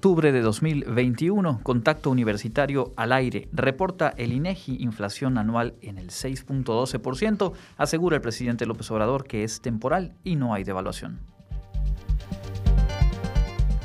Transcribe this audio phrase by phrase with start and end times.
[0.00, 3.50] octubre de 2021, contacto universitario al aire.
[3.52, 7.52] Reporta el INEGI inflación anual en el 6.12%.
[7.76, 11.20] Asegura el presidente López Obrador que es temporal y no hay devaluación.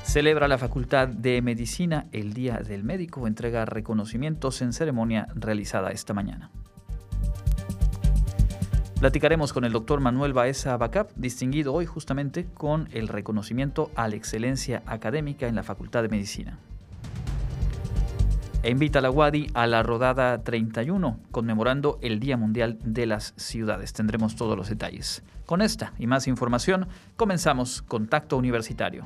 [0.03, 3.27] Celebra la Facultad de Medicina el Día del Médico.
[3.27, 6.49] Entrega reconocimientos en ceremonia realizada esta mañana.
[9.05, 14.15] Platicaremos con el doctor Manuel Baeza Bacap, distinguido hoy justamente con el reconocimiento a la
[14.15, 16.57] excelencia académica en la Facultad de Medicina.
[18.63, 23.35] E invita a la UADI a la rodada 31, conmemorando el Día Mundial de las
[23.37, 23.93] Ciudades.
[23.93, 25.21] Tendremos todos los detalles.
[25.45, 29.05] Con esta y más información, comenzamos Contacto Universitario.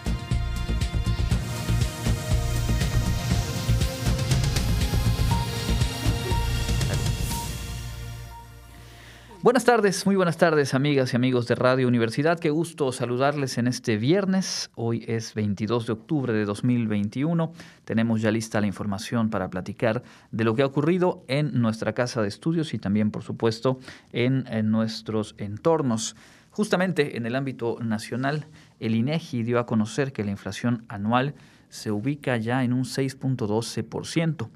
[9.43, 12.37] Buenas tardes, muy buenas tardes amigas y amigos de Radio Universidad.
[12.37, 14.69] Qué gusto saludarles en este viernes.
[14.75, 17.51] Hoy es 22 de octubre de 2021.
[17.83, 22.21] Tenemos ya lista la información para platicar de lo que ha ocurrido en nuestra casa
[22.21, 23.79] de estudios y también, por supuesto,
[24.11, 26.15] en, nuestros entornos.
[26.51, 28.45] Justamente en el ámbito nacional,
[28.79, 31.33] el INEGI dio a conocer que la inflación anual
[31.71, 34.49] se ubica ya en un 6.12%.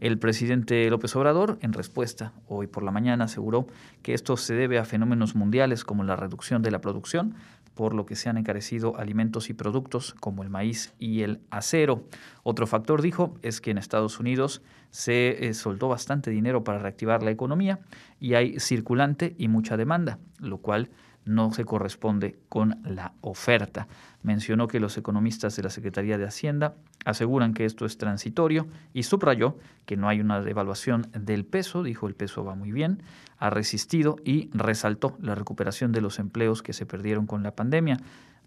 [0.00, 3.68] El presidente López Obrador, en respuesta hoy por la mañana, aseguró
[4.02, 7.36] que esto se debe a fenómenos mundiales como la reducción de la producción,
[7.74, 12.08] por lo que se han encarecido alimentos y productos como el maíz y el acero.
[12.42, 17.22] Otro factor, dijo, es que en Estados Unidos se eh, soltó bastante dinero para reactivar
[17.22, 17.80] la economía
[18.18, 20.90] y hay circulante y mucha demanda, lo cual
[21.24, 23.88] no se corresponde con la oferta.
[24.22, 26.74] Mencionó que los economistas de la Secretaría de Hacienda
[27.04, 32.06] aseguran que esto es transitorio y subrayó que no hay una devaluación del peso, dijo
[32.06, 33.02] el peso va muy bien,
[33.38, 37.98] ha resistido y resaltó la recuperación de los empleos que se perdieron con la pandemia.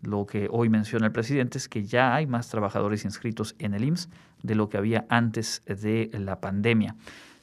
[0.02, 3.84] Lo que hoy menciona el presidente es que ya hay más trabajadores inscritos en el
[3.84, 4.10] IMSS
[4.44, 6.96] de lo que había antes de la pandemia.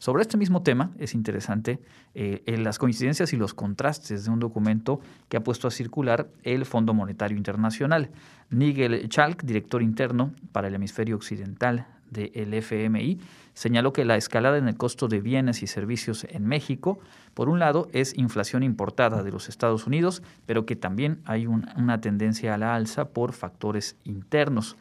[0.02, 1.78] Sobre este mismo tema es interesante
[2.16, 4.98] eh, las coincidencias y los contrastes de un documento
[5.28, 8.10] que ha puesto a circular el Fondo Monetario Internacional.
[8.50, 13.20] Nigel Chalk, director interno para el hemisferio occidental del FMI,
[13.54, 16.98] señaló que la escalada en el costo de bienes y servicios en México,
[17.32, 22.00] por un lado, es inflación importada de los Estados Unidos, pero que también hay una
[22.00, 24.76] tendencia a la alza por factores internos.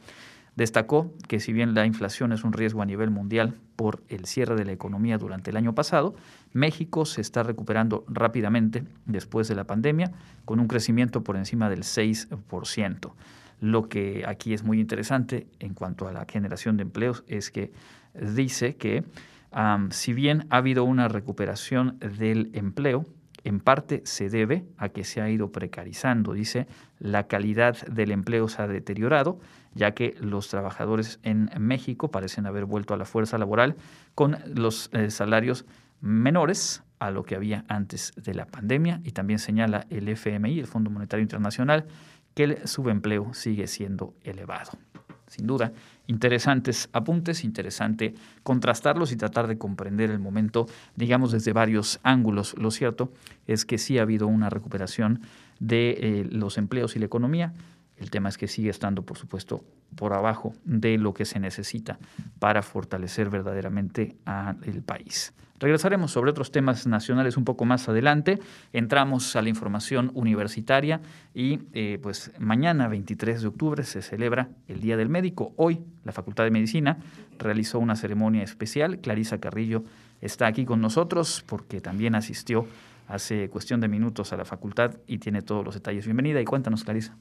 [0.55, 4.55] Destacó que si bien la inflación es un riesgo a nivel mundial por el cierre
[4.55, 6.13] de la economía durante el año pasado,
[6.51, 10.11] México se está recuperando rápidamente después de la pandemia
[10.43, 13.13] con un crecimiento por encima del 6%.
[13.61, 17.71] Lo que aquí es muy interesante en cuanto a la generación de empleos es que
[18.13, 19.05] dice que
[19.91, 23.05] si bien ha habido una recuperación del empleo,
[23.43, 26.33] en parte se debe a que se ha ido precarizando.
[26.33, 26.67] Dice,
[26.99, 29.39] la calidad del empleo se ha deteriorado,
[29.73, 33.75] ya que los trabajadores en México parecen haber vuelto a la fuerza laboral
[34.15, 35.65] con los eh, salarios
[36.01, 40.67] menores a lo que había antes de la pandemia y también señala el FMI, el
[40.67, 41.87] Fondo Monetario Internacional,
[42.35, 44.71] que el subempleo sigue siendo elevado.
[45.31, 45.71] Sin duda,
[46.07, 52.53] interesantes apuntes, interesante contrastarlos y tratar de comprender el momento, digamos, desde varios ángulos.
[52.57, 53.13] Lo cierto
[53.47, 55.21] es que sí ha habido una recuperación
[55.61, 57.53] de eh, los empleos y la economía.
[57.95, 59.63] El tema es que sigue estando, por supuesto,
[59.95, 61.97] por abajo de lo que se necesita
[62.39, 65.33] para fortalecer verdaderamente al país.
[65.61, 68.39] Regresaremos sobre otros temas nacionales un poco más adelante.
[68.73, 71.01] Entramos a la información universitaria
[71.35, 75.53] y eh, pues mañana, 23 de octubre, se celebra el Día del Médico.
[75.57, 76.97] Hoy la Facultad de Medicina
[77.37, 79.01] realizó una ceremonia especial.
[79.01, 79.83] Clarisa Carrillo
[80.19, 82.65] está aquí con nosotros porque también asistió
[83.11, 86.05] hace cuestión de minutos a la facultad y tiene todos los detalles.
[86.05, 87.17] Bienvenida y cuéntanos, Clarisa.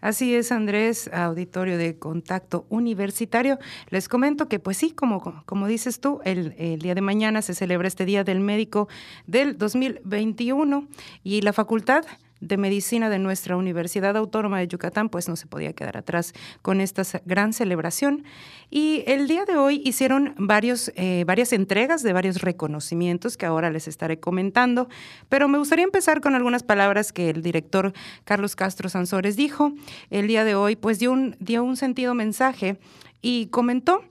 [0.00, 3.58] Así es, Andrés, auditorio de contacto universitario.
[3.90, 7.54] Les comento que, pues sí, como, como dices tú, el, el, día de mañana se
[7.54, 8.88] celebra este Día del Médico
[9.26, 10.88] del 2021
[11.22, 12.04] y la facultad
[12.40, 16.80] de Medicina de nuestra Universidad Autónoma de Yucatán, pues no se podía quedar atrás con
[16.80, 18.24] esta gran celebración.
[18.70, 23.70] Y el día de hoy hicieron varios, eh, varias entregas de varios reconocimientos que ahora
[23.70, 24.88] les estaré comentando,
[25.28, 27.92] pero me gustaría empezar con algunas palabras que el director
[28.24, 29.72] Carlos Castro Sansores dijo.
[30.10, 32.78] El día de hoy, pues dio un, dio un sentido mensaje
[33.22, 34.02] y comentó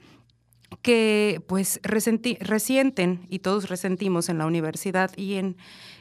[0.82, 5.58] que pues resienten y todos resentimos en la universidad y en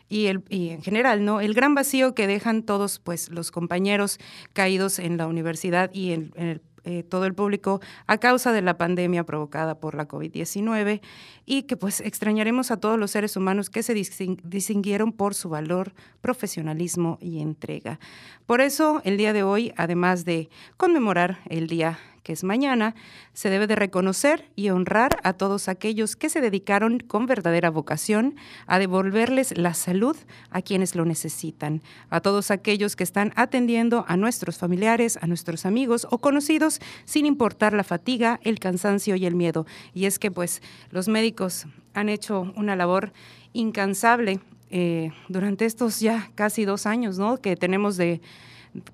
[0.08, 1.40] y, el, y en general, ¿no?
[1.40, 4.18] El gran vacío que dejan todos pues los compañeros
[4.52, 8.76] caídos en la universidad y en, en eh, todo el público a causa de la
[8.76, 11.00] pandemia provocada por la COVID-19
[11.46, 15.94] y que pues extrañaremos a todos los seres humanos que se distinguieron por su valor,
[16.20, 17.98] profesionalismo y entrega.
[18.44, 22.96] Por eso, el día de hoy, además de conmemorar el Día que es mañana,
[23.34, 28.34] se debe de reconocer y honrar a todos aquellos que se dedicaron con verdadera vocación
[28.66, 30.16] a devolverles la salud
[30.50, 35.66] a quienes lo necesitan, a todos aquellos que están atendiendo a nuestros familiares, a nuestros
[35.66, 39.66] amigos o conocidos sin importar la fatiga, el cansancio y el miedo.
[39.92, 43.12] Y es que pues los médicos han hecho una labor
[43.52, 47.36] incansable eh, durante estos ya casi dos años, ¿no?
[47.36, 48.22] Que tenemos de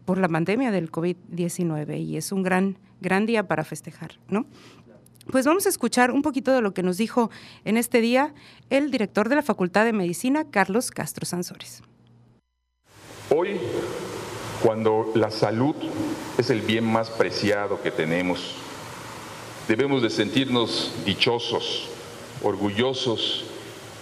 [0.05, 4.47] por la pandemia del COVID-19 y es un gran gran día para festejar, ¿no?
[5.31, 7.31] Pues vamos a escuchar un poquito de lo que nos dijo
[7.65, 8.35] en este día
[8.69, 11.83] el director de la Facultad de Medicina, Carlos Castro Sansores.
[13.31, 13.61] Hoy,
[14.63, 15.75] cuando la salud
[16.37, 18.57] es el bien más preciado que tenemos,
[19.69, 21.89] debemos de sentirnos dichosos,
[22.43, 23.45] orgullosos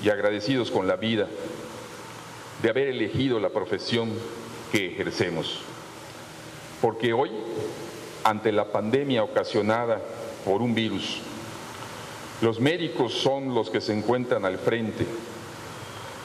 [0.03, 1.29] y agradecidos con la vida
[2.63, 4.11] de haber elegido la profesión
[4.73, 5.61] que ejercemos.
[6.81, 7.31] Porque hoy
[8.25, 10.01] ante la pandemia ocasionada
[10.45, 11.21] por un virus.
[12.41, 15.07] Los médicos son los que se encuentran al frente.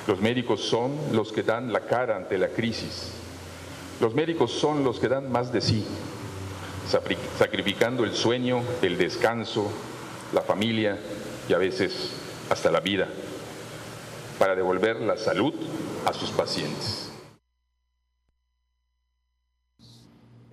[0.08, 3.14] Los médicos son los que dan la cara ante la crisis.
[4.00, 5.86] Los médicos son los que dan más de sí,
[7.38, 9.72] sacrificando el sueño, el descanso,
[10.34, 11.00] la familia
[11.48, 12.10] y a veces
[12.50, 13.08] hasta la vida
[14.40, 15.54] para devolver la salud
[16.06, 17.13] a sus pacientes.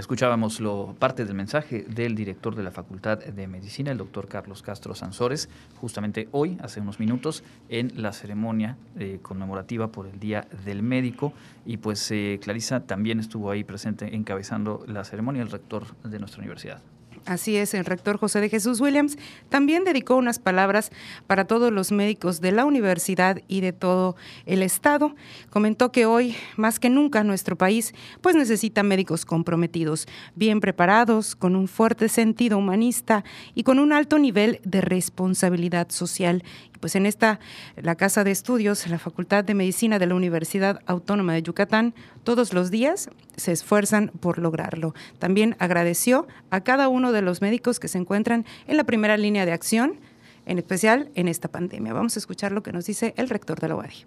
[0.00, 4.62] Escuchábamos lo, parte del mensaje del director de la Facultad de Medicina, el doctor Carlos
[4.62, 10.48] Castro Sansores, justamente hoy, hace unos minutos, en la ceremonia eh, conmemorativa por el Día
[10.64, 11.34] del Médico.
[11.66, 16.38] Y pues eh, Clarisa también estuvo ahí presente encabezando la ceremonia, el rector de nuestra
[16.38, 16.80] universidad.
[17.26, 19.18] Así es, el rector José de Jesús Williams
[19.50, 20.90] también dedicó unas palabras
[21.26, 25.14] para todos los médicos de la universidad y de todo el estado.
[25.50, 31.56] Comentó que hoy, más que nunca, nuestro país pues necesita médicos comprometidos, bien preparados, con
[31.56, 33.22] un fuerte sentido humanista
[33.54, 36.42] y con un alto nivel de responsabilidad social
[36.80, 37.38] pues en esta,
[37.76, 41.94] la Casa de Estudios, la Facultad de Medicina de la Universidad Autónoma de Yucatán,
[42.24, 44.94] todos los días se esfuerzan por lograrlo.
[45.18, 49.46] También agradeció a cada uno de los médicos que se encuentran en la primera línea
[49.46, 50.00] de acción,
[50.46, 51.92] en especial en esta pandemia.
[51.92, 54.06] Vamos a escuchar lo que nos dice el rector de la UADI.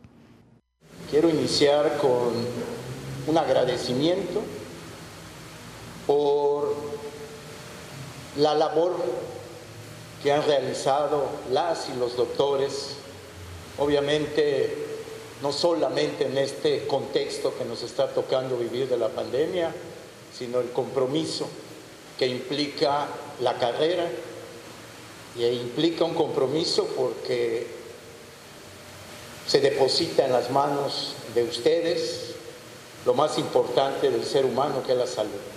[1.10, 2.34] Quiero iniciar con
[3.28, 4.42] un agradecimiento
[6.08, 6.75] por
[8.38, 8.98] la labor
[10.24, 12.92] que han realizado las y los doctores,
[13.78, 14.74] obviamente
[15.42, 19.75] no solamente en este contexto que nos está tocando vivir de la pandemia,
[20.36, 21.48] sino el compromiso
[22.18, 23.08] que implica
[23.42, 24.10] la carrera
[25.38, 27.68] y implica un compromiso porque
[29.46, 32.36] se deposita en las manos de ustedes
[33.06, 35.52] lo más importante del ser humano que es la salud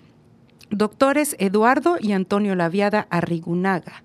[0.71, 4.03] doctores Eduardo y Antonio Laviada Arrigunaga.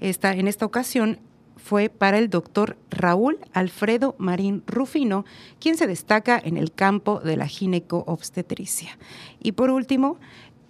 [0.00, 1.18] Esta, en esta ocasión
[1.56, 5.24] fue para el doctor Raúl Alfredo Marín Rufino,
[5.60, 8.98] quien se destaca en el campo de la gineco-obstetricia.
[9.40, 10.18] Y por último,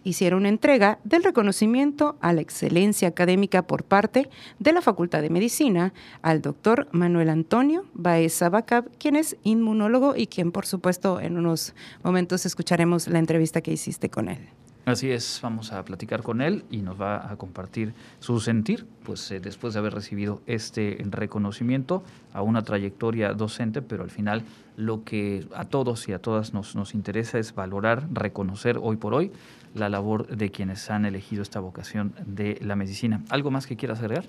[0.05, 4.29] hicieron entrega del reconocimiento a la excelencia académica por parte
[4.61, 10.29] de la Facultad de Medicina al doctor Manuel Antonio Baeza Bacab, quien es inmunólogo y
[10.29, 11.75] quien, por supuesto, en unos
[12.05, 14.49] momentos escucharemos la entrevista que hiciste con él.
[14.87, 19.31] Así es, vamos a platicar con él y nos va a compartir su sentir, pues
[19.31, 22.03] eh, después de haber recibido este reconocimiento
[22.35, 24.43] a una trayectoria docente, pero al final
[24.77, 29.15] lo que a todos y a todas nos, nos interesa es valorar, reconocer hoy por
[29.15, 29.33] hoy
[29.75, 33.23] la labor de quienes han elegido esta vocación de la medicina.
[33.31, 34.27] ¿Algo más que quieras agregar?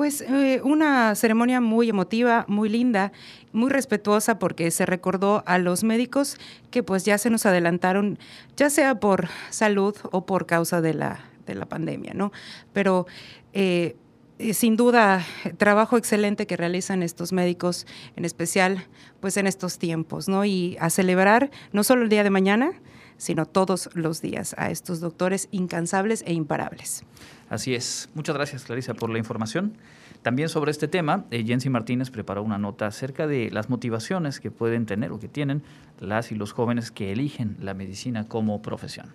[0.00, 3.12] Pues eh, una ceremonia muy emotiva, muy linda,
[3.52, 6.38] muy respetuosa porque se recordó a los médicos
[6.70, 8.18] que pues ya se nos adelantaron,
[8.56, 12.32] ya sea por salud o por causa de la, de la pandemia, ¿no?
[12.72, 13.06] Pero
[13.52, 13.94] eh,
[14.38, 15.22] eh, sin duda,
[15.58, 18.86] trabajo excelente que realizan estos médicos, en especial
[19.20, 20.46] pues en estos tiempos, ¿no?
[20.46, 22.72] Y a celebrar no solo el día de mañana,
[23.20, 27.04] sino todos los días a estos doctores incansables e imparables.
[27.50, 28.08] Así es.
[28.14, 29.76] Muchas gracias, Clarisa, por la información.
[30.22, 34.50] También sobre este tema, eh, Jensi Martínez preparó una nota acerca de las motivaciones que
[34.50, 35.62] pueden tener o que tienen
[35.98, 39.12] las y los jóvenes que eligen la medicina como profesión.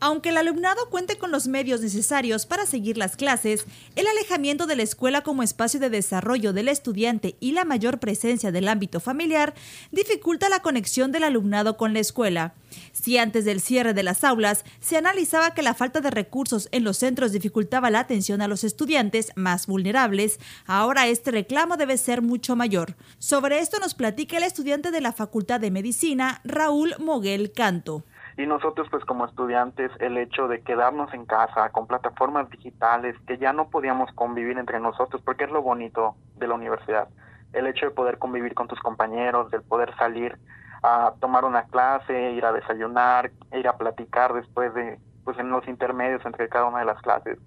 [0.00, 3.64] Aunque el alumnado cuente con los medios necesarios para seguir las clases,
[3.96, 8.52] el alejamiento de la escuela como espacio de desarrollo del estudiante y la mayor presencia
[8.52, 9.54] del ámbito familiar
[9.90, 12.54] dificulta la conexión del alumnado con la escuela.
[12.92, 16.84] Si antes del cierre de las aulas se analizaba que la falta de recursos en
[16.84, 22.22] los centros dificultaba la atención a los estudiantes más vulnerables, ahora este reclamo debe ser
[22.22, 22.94] mucho mayor.
[23.18, 28.04] Sobre esto nos platica el estudiante de la Facultad de Medicina, Raúl Moguel Canto.
[28.38, 33.36] Y nosotros, pues como estudiantes, el hecho de quedarnos en casa con plataformas digitales, que
[33.36, 37.08] ya no podíamos convivir entre nosotros, porque es lo bonito de la universidad,
[37.52, 40.38] el hecho de poder convivir con tus compañeros, del poder salir
[40.84, 45.66] a tomar una clase, ir a desayunar, ir a platicar después de, pues en los
[45.66, 47.40] intermedios entre cada una de las clases.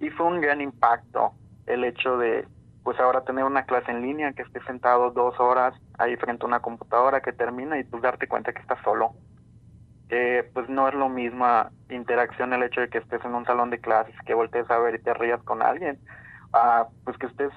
[0.00, 1.32] Y fue un gran impacto
[1.66, 2.48] el hecho de,
[2.84, 6.48] pues ahora tener una clase en línea, que estés sentado dos horas ahí frente a
[6.48, 9.12] una computadora que termina y pues darte cuenta que estás solo
[10.08, 13.70] que pues no es lo misma interacción el hecho de que estés en un salón
[13.70, 15.98] de clases, que voltees a ver y te rías con alguien,
[16.52, 17.52] a pues que estés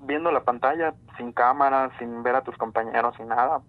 [0.00, 3.60] viendo la pantalla sin cámara, sin ver a tus compañeros, sin nada.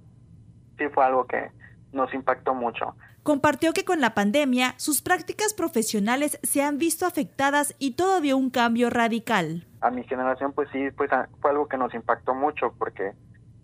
[0.77, 1.51] Sí fue algo que
[1.91, 2.95] nos impactó mucho.
[3.21, 8.35] Compartió que con la pandemia sus prácticas profesionales se han visto afectadas y todo dio
[8.35, 9.67] un cambio radical.
[9.79, 13.13] A mi generación pues sí, pues fue algo que nos impactó mucho porque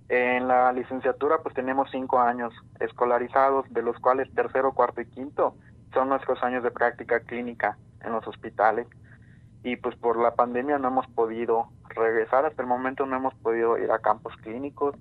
[0.09, 5.55] en la licenciatura pues tenemos cinco años escolarizados, de los cuales tercero, cuarto y quinto
[5.93, 8.87] son nuestros años de práctica clínica en los hospitales.
[9.63, 13.77] Y pues por la pandemia no hemos podido regresar, hasta el momento no hemos podido
[13.77, 14.95] ir a campos clínicos.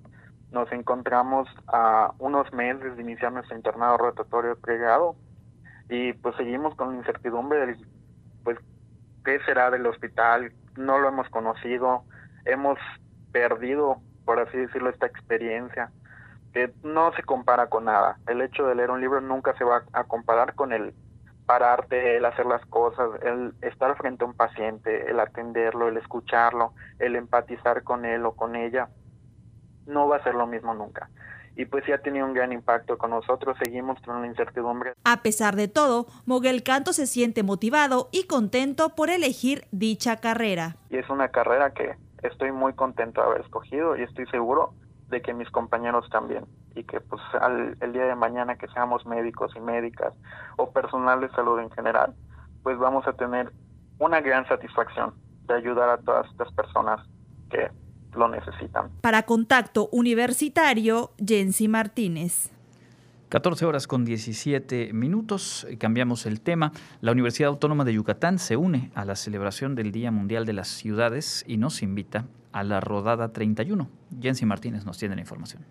[0.51, 5.15] Nos encontramos a unos meses de iniciar nuestro internado rotatorio pregrado
[5.89, 7.77] y pues seguimos con la incertidumbre de
[8.43, 8.57] pues
[9.25, 12.03] qué será del hospital, no lo hemos conocido,
[12.45, 12.77] hemos
[13.31, 15.89] perdido por así decirlo, esta experiencia,
[16.53, 18.19] que no se compara con nada.
[18.27, 20.93] El hecho de leer un libro nunca se va a comparar con el
[21.47, 26.73] pararte, el hacer las cosas, el estar frente a un paciente, el atenderlo, el escucharlo,
[26.99, 28.89] el empatizar con él o con ella,
[29.87, 31.09] no va a ser lo mismo nunca.
[31.55, 34.93] Y pues sí ha tenido un gran impacto con nosotros, seguimos con una incertidumbre.
[35.05, 40.75] A pesar de todo, Moguel Canto se siente motivado y contento por elegir dicha carrera.
[40.91, 44.73] Y es una carrera que estoy muy contento de haber escogido y estoy seguro
[45.09, 46.45] de que mis compañeros también
[46.75, 50.13] y que pues al, el día de mañana que seamos médicos y médicas
[50.57, 52.13] o personal de salud en general,
[52.63, 53.51] pues vamos a tener
[53.97, 55.13] una gran satisfacción
[55.47, 57.05] de ayudar a todas estas personas
[57.49, 57.69] que
[58.13, 58.89] lo necesitan.
[59.01, 62.51] Para Contacto Universitario, Jensi Martínez.
[63.29, 66.71] 14 horas con 17 minutos, cambiamos el tema.
[66.99, 70.67] La Universidad Autónoma de Yucatán se une a la celebración del Día Mundial de las
[70.67, 73.87] Ciudades y nos invita a la Rodada 31.
[74.19, 75.63] Jensi Martínez nos tiene la información.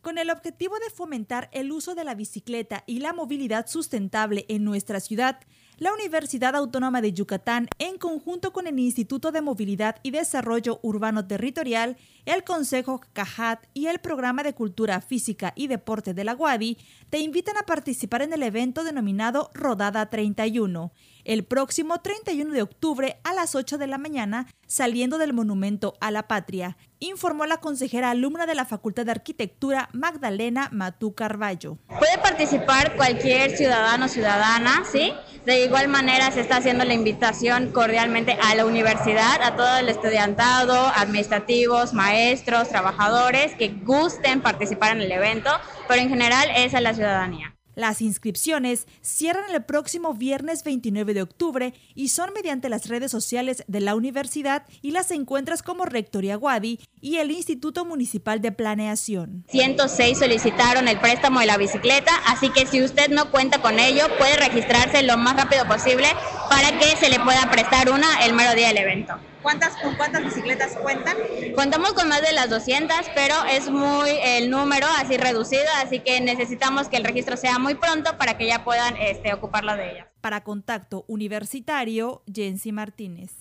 [0.00, 4.64] Con el objetivo de fomentar el uso de la bicicleta y la movilidad sustentable en
[4.64, 5.40] nuestra ciudad,
[5.78, 11.26] la Universidad Autónoma de Yucatán, en conjunto con el Instituto de Movilidad y Desarrollo Urbano
[11.26, 16.78] Territorial, el Consejo CAJAT y el Programa de Cultura Física y Deporte de la UADI,
[17.10, 20.92] te invitan a participar en el evento denominado Rodada 31,
[21.24, 26.10] el próximo 31 de octubre a las 8 de la mañana, saliendo del Monumento a
[26.10, 31.78] la Patria, informó la consejera alumna de la Facultad de Arquitectura Magdalena Matú Carballo.
[31.98, 35.12] Puede participar cualquier ciudadano o ciudadana, ¿sí?
[35.44, 39.88] De igual manera se está haciendo la invitación cordialmente a la universidad, a todo el
[39.88, 45.50] estudiantado, administrativos, maestros, trabajadores que gusten participar en el evento,
[45.88, 47.51] pero en general es a la ciudadanía.
[47.74, 53.64] Las inscripciones cierran el próximo viernes 29 de octubre y son mediante las redes sociales
[53.66, 59.44] de la universidad y las encuentras como Rectoría Guadi y el Instituto Municipal de Planeación.
[59.48, 64.04] 106 solicitaron el préstamo de la bicicleta, así que si usted no cuenta con ello,
[64.18, 66.08] puede registrarse lo más rápido posible
[66.50, 69.31] para que se le pueda prestar una el mero día del evento.
[69.42, 71.16] ¿Cuántas, ¿Con cuántas bicicletas cuentan?
[71.54, 76.20] Contamos con más de las 200, pero es muy el número así reducido, así que
[76.20, 80.06] necesitamos que el registro sea muy pronto para que ya puedan este, ocuparla de ellas.
[80.20, 83.32] Para Contacto Universitario, Jensi Martínez.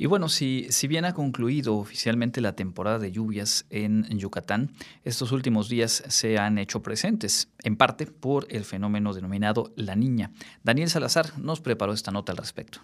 [0.00, 4.70] Y bueno, si, si bien ha concluido oficialmente la temporada de lluvias en Yucatán,
[5.02, 10.30] estos últimos días se han hecho presentes, en parte por el fenómeno denominado La Niña.
[10.62, 12.80] Daniel Salazar nos preparó esta nota al respecto.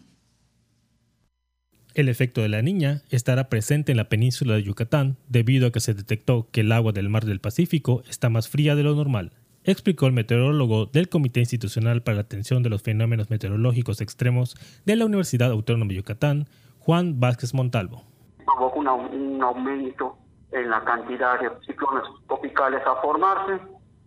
[1.94, 5.78] El efecto de la niña estará presente en la península de Yucatán debido a que
[5.78, 9.30] se detectó que el agua del mar del Pacífico está más fría de lo normal,
[9.62, 14.96] explicó el meteorólogo del Comité Institucional para la Atención de los Fenómenos Meteorológicos Extremos de
[14.96, 16.48] la Universidad Autónoma de Yucatán,
[16.80, 18.02] Juan Vázquez Montalvo.
[18.44, 20.18] Provocó un aumento
[20.50, 23.62] en la cantidad de ciclones tropicales a formarse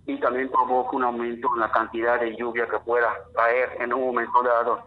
[0.08, 4.08] y también provoca un aumento en la cantidad de lluvia que pueda caer en un
[4.08, 4.80] momento dado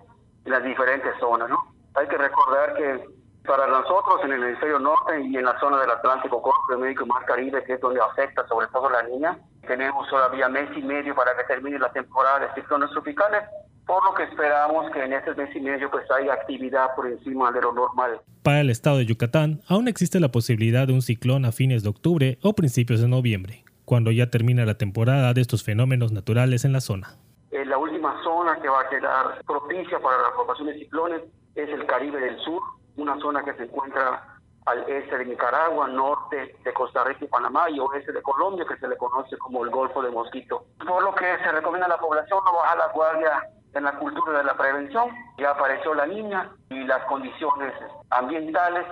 [0.45, 1.80] en las diferentes zonas, ¿no?
[1.95, 5.91] Hay que recordar que para nosotros en el hemisferio norte y en la zona del
[5.91, 9.39] Atlántico, Golfo de México y Mar Caribe, que es donde afecta sobre todo la niña,
[9.67, 13.43] tenemos todavía mes y medio para que termine la temporada de ciclones tropicales,
[13.87, 17.51] por lo que esperamos que en este mes y medio pues haya actividad por encima
[17.51, 18.21] de lo normal.
[18.43, 21.89] Para el estado de Yucatán, aún existe la posibilidad de un ciclón a fines de
[21.89, 26.73] octubre o principios de noviembre, cuando ya termina la temporada de estos fenómenos naturales en
[26.73, 27.17] la zona.
[27.51, 31.23] la última zona que va a quedar propicia para la formación de ciclones
[31.54, 32.62] es el Caribe del Sur,
[32.97, 37.71] una zona que se encuentra al este de Nicaragua, norte de Costa Rica y Panamá
[37.71, 40.64] y oeste de Colombia, que se le conoce como el Golfo de Mosquito.
[40.87, 44.38] Por lo que se recomienda a la población no bajar la guardia en la cultura
[44.38, 45.11] de la prevención.
[45.38, 47.73] Ya apareció la niña y las condiciones
[48.11, 48.87] ambientales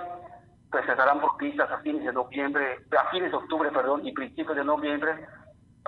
[0.71, 5.27] pues estarán a fines de noviembre, a fines de octubre, perdón, y principios de noviembre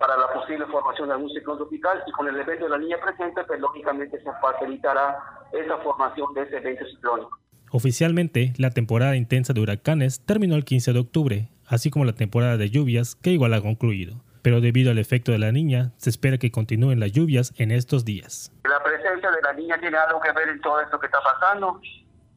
[0.01, 2.97] para la posible formación de algún ciclón tropical y con el evento de la niña
[2.99, 5.19] presente, pues lógicamente se facilitará
[5.53, 7.37] esa formación de ese evento ciclónico.
[7.71, 12.57] Oficialmente, la temporada intensa de huracanes terminó el 15 de octubre, así como la temporada
[12.57, 14.15] de lluvias que igual ha concluido.
[14.41, 18.03] Pero debido al efecto de la niña, se espera que continúen las lluvias en estos
[18.03, 18.51] días.
[18.63, 21.79] La presencia de la niña tiene algo que ver en todo esto que está pasando.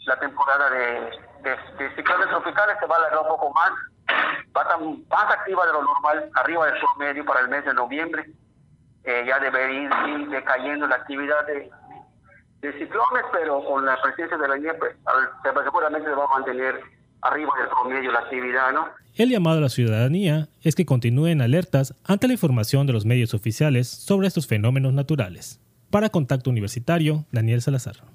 [0.05, 3.73] La temporada de, de ciclones tropicales se va a alargar un poco más
[5.09, 8.25] más activa de lo normal, arriba del promedio para el mes de noviembre.
[9.05, 11.71] Eh, ya debería ir decayendo la actividad de,
[12.79, 14.97] ciclones, pero con la presencia de la nieve, pues,
[15.64, 16.81] seguramente se va a mantener
[17.21, 18.88] arriba del promedio la actividad, ¿no?
[19.17, 23.35] El llamado a la ciudadanía es que continúen alertas ante la información de los medios
[23.35, 25.61] oficiales sobre estos fenómenos naturales.
[25.90, 28.13] Para Contacto Universitario, Daniel Salazar.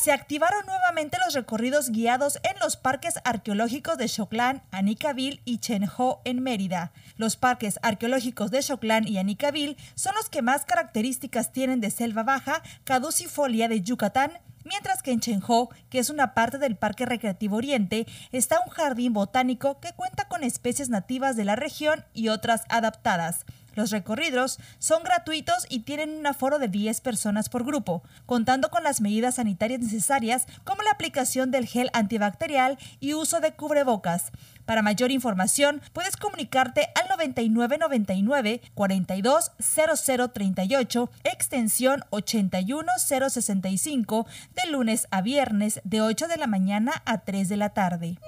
[0.00, 6.22] se activaron nuevamente los recorridos guiados en los parques arqueológicos de Xoclán, Anicavil y Chenjo
[6.24, 6.92] en Mérida.
[7.16, 12.22] Los parques arqueológicos de Xoclán y Anicavil son los que más características tienen de selva
[12.22, 14.32] baja, caducifolia de Yucatán,
[14.64, 19.12] mientras que en Chenjo, que es una parte del Parque Recreativo Oriente, está un jardín
[19.12, 23.44] botánico que cuenta con especies nativas de la región y otras adaptadas.
[23.74, 28.84] Los recorridos son gratuitos y tienen un aforo de 10 personas por grupo, contando con
[28.84, 34.32] las medidas sanitarias necesarias como la aplicación del gel antibacterial y uso de cubrebocas.
[34.66, 46.02] Para mayor información, puedes comunicarte al 9999 420038 extensión 81065 de lunes a viernes de
[46.02, 48.18] 8 de la mañana a 3 de la tarde.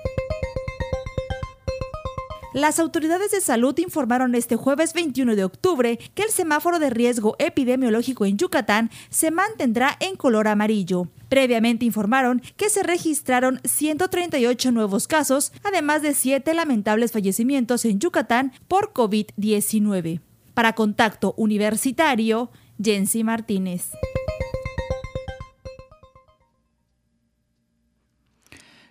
[2.52, 7.34] Las autoridades de salud informaron este jueves 21 de octubre que el semáforo de riesgo
[7.38, 11.08] epidemiológico en Yucatán se mantendrá en color amarillo.
[11.30, 18.52] Previamente informaron que se registraron 138 nuevos casos, además de 7 lamentables fallecimientos en Yucatán
[18.68, 20.20] por COVID-19.
[20.52, 23.92] Para Contacto Universitario, Jensi Martínez.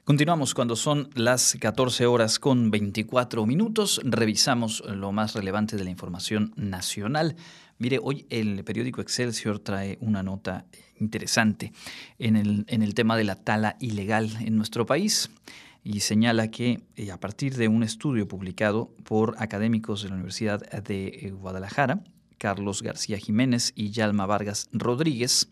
[0.03, 4.01] Continuamos cuando son las 14 horas con 24 minutos.
[4.03, 7.35] Revisamos lo más relevante de la información nacional.
[7.77, 10.65] Mire, hoy el periódico Excelsior trae una nota
[10.99, 11.71] interesante
[12.17, 15.29] en el, tema de la tala ilegal en nuestro país
[15.83, 20.61] y señala que eh, a partir de un estudio publicado por académicos de la Universidad
[20.81, 22.01] de eh, Guadalajara,
[22.39, 25.47] Carlos García Jiménez y Yalma Vargas Rodríguez,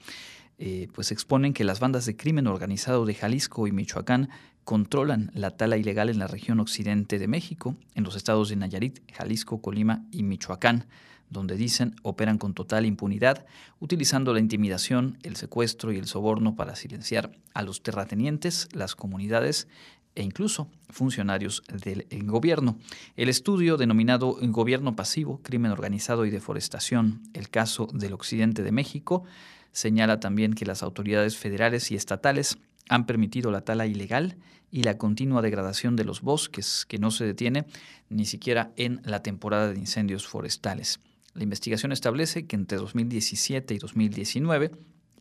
[0.62, 4.30] eh, pues exponen que las bandas de crimen organizado de Jalisco y Michoacán
[4.65, 9.00] controlan la tala ilegal en la región occidente de México, en los estados de Nayarit,
[9.13, 10.86] Jalisco, Colima y Michoacán,
[11.30, 13.45] donde dicen operan con total impunidad,
[13.80, 19.69] utilizando la intimidación, el secuestro y el soborno para silenciar a los terratenientes, las comunidades
[20.15, 22.78] e incluso funcionarios del gobierno.
[23.15, 29.24] El estudio denominado Gobierno Pasivo, Crimen Organizado y Deforestación, el caso del occidente de México,
[29.72, 32.58] Señala también que las autoridades federales y estatales
[32.90, 34.38] han permitido la tala ilegal
[34.72, 37.66] y la continua degradación de los bosques, que no se detiene
[38.10, 41.00] ni siquiera en la temporada de incendios forestales.
[41.34, 44.72] La investigación establece que entre 2017 y 2019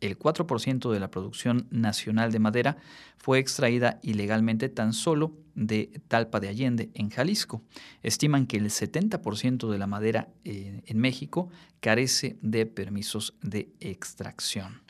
[0.01, 2.77] el 4% de la producción nacional de madera
[3.17, 7.61] fue extraída ilegalmente tan solo de Talpa de Allende, en Jalisco.
[8.01, 11.49] Estiman que el 70% de la madera eh, en México
[11.81, 14.81] carece de permisos de extracción.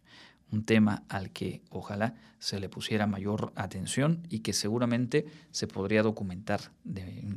[0.51, 6.03] Un tema al que ojalá se le pusiera mayor atención y que seguramente se podría
[6.03, 6.71] documentar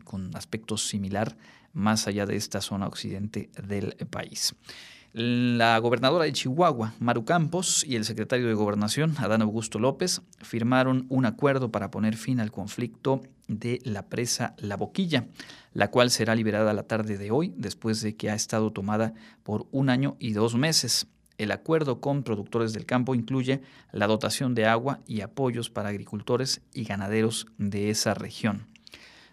[0.05, 1.37] con aspectos similar
[1.73, 4.55] más allá de esta zona occidente del país.
[5.14, 11.05] La gobernadora de Chihuahua, Maru Campos, y el secretario de Gobernación, Adán Augusto López, firmaron
[11.11, 15.27] un acuerdo para poner fin al conflicto de la presa La Boquilla,
[15.75, 19.66] la cual será liberada la tarde de hoy, después de que ha estado tomada por
[19.70, 21.07] un año y dos meses.
[21.37, 23.61] El acuerdo con productores del campo incluye
[23.92, 28.72] la dotación de agua y apoyos para agricultores y ganaderos de esa región.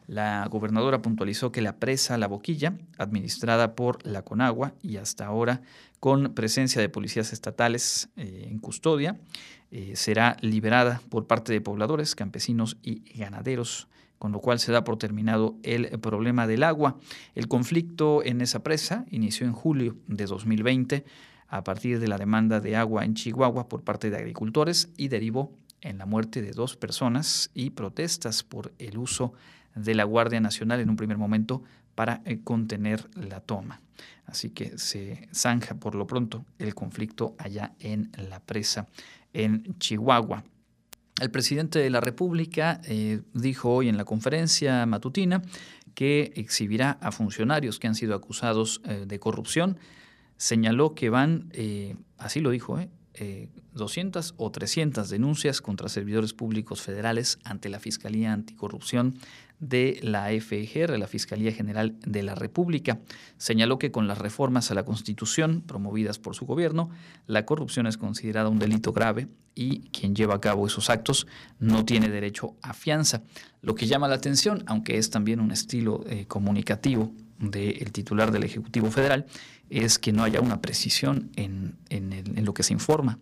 [0.10, 5.62] La gobernadora puntualizó que la presa La Boquilla, administrada por la Conagua y hasta ahora
[6.00, 9.20] con presencia de policías estatales eh, en custodia,
[9.70, 14.84] eh, será liberada por parte de pobladores, campesinos y ganaderos, con lo cual se da
[14.84, 16.98] por terminado el problema del agua.
[17.36, 21.06] El conflicto en esa presa inició en julio de 2020
[21.50, 25.52] a partir de la demanda de agua en Chihuahua por parte de agricultores y derivó
[25.82, 29.40] en la muerte de dos personas y protestas por el uso de
[29.76, 31.64] la Guardia Nacional en un primer momento
[32.00, 33.82] para eh, contener la toma.
[34.26, 38.88] Así que se zanja por lo pronto el conflicto allá en la presa
[39.34, 40.46] en Chihuahua.
[41.20, 45.42] El presidente de la República eh, dijo hoy en la conferencia matutina
[45.94, 49.78] que exhibirá a funcionarios que han sido acusados eh, de corrupción.
[50.38, 51.52] Señaló que van,
[52.18, 52.80] así lo dijo,
[53.74, 59.16] 200 o 300 denuncias contra servidores públicos federales ante la Fiscalía Anticorrupción
[59.60, 63.00] de la FGR, la Fiscalía General de la República.
[63.38, 66.90] Señaló que con las reformas a la Constitución promovidas por su gobierno,
[67.28, 71.28] la corrupción es considerada un delito grave y quien lleva a cabo esos actos
[71.60, 73.24] no tiene derecho a fianza.
[73.62, 78.44] Lo que llama la atención, aunque es también un estilo eh, comunicativo del titular del
[78.44, 79.26] Ejecutivo Federal,
[79.70, 83.20] es que no haya una precisión en, en lo que se informa.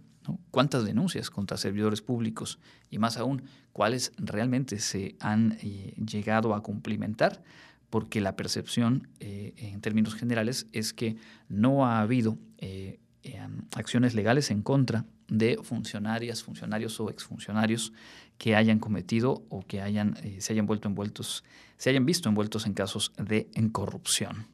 [0.52, 2.60] ¿Cuántas denuncias contra servidores públicos
[2.90, 7.44] y más aún, cuáles realmente se han eh, llegado a cumplimentar?
[7.90, 11.16] Porque la percepción eh, en términos generales es que
[11.48, 13.00] no ha habido eh,
[13.76, 17.94] acciones legales en contra de funcionarias, funcionarios o exfuncionarios
[18.38, 21.44] que hayan cometido o que hayan, se hayan vuelto envueltos,
[21.78, 24.48] se hayan visto envueltos en casos de corrupción.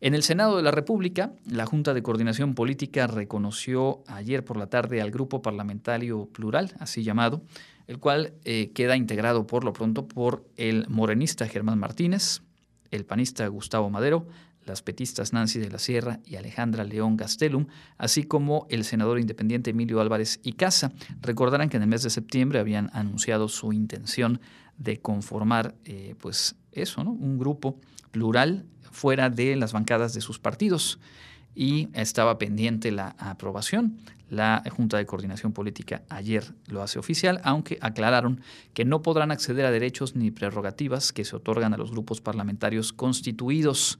[0.00, 4.66] En el Senado de la República, la Junta de Coordinación Política reconoció ayer por la
[4.66, 7.42] tarde al Grupo Parlamentario Plural, así llamado,
[7.86, 12.42] el cual eh, queda integrado por lo pronto por el morenista Germán Martínez,
[12.90, 14.26] el panista Gustavo Madero,
[14.66, 19.70] las petistas Nancy de la Sierra y Alejandra León Gastelum, así como el senador independiente
[19.70, 20.92] Emilio Álvarez y Casa.
[21.22, 24.40] Recordarán que en el mes de septiembre habían anunciado su intención
[24.76, 27.12] de conformar, eh, pues eso, ¿no?
[27.12, 27.80] Un grupo
[28.10, 30.98] plural fuera de las bancadas de sus partidos.
[31.58, 33.96] y estaba pendiente la aprobación.
[34.28, 38.42] La Junta de Coordinación Política ayer lo hace oficial, aunque aclararon
[38.74, 42.92] que no podrán acceder a derechos ni prerrogativas que se otorgan a los grupos parlamentarios
[42.92, 43.98] constituidos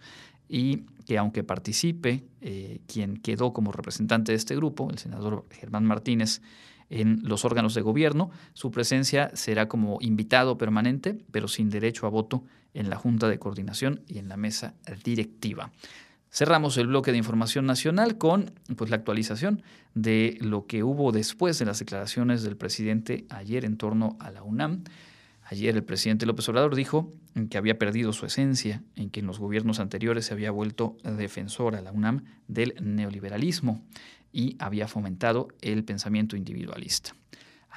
[0.50, 5.86] y que aunque participe eh, quien quedó como representante de este grupo, el senador Germán
[5.86, 6.42] Martínez,
[6.90, 12.10] en los órganos de gobierno, su presencia será como invitado permanente, pero sin derecho a
[12.10, 12.44] voto
[12.76, 15.72] en la Junta de Coordinación y en la mesa directiva.
[16.30, 19.62] Cerramos el bloque de información nacional con pues, la actualización
[19.94, 24.42] de lo que hubo después de las declaraciones del presidente ayer en torno a la
[24.42, 24.84] UNAM.
[25.44, 27.12] Ayer el presidente López Obrador dijo
[27.48, 31.76] que había perdido su esencia, en que en los gobiernos anteriores se había vuelto defensor
[31.76, 33.82] a la UNAM del neoliberalismo
[34.32, 37.14] y había fomentado el pensamiento individualista.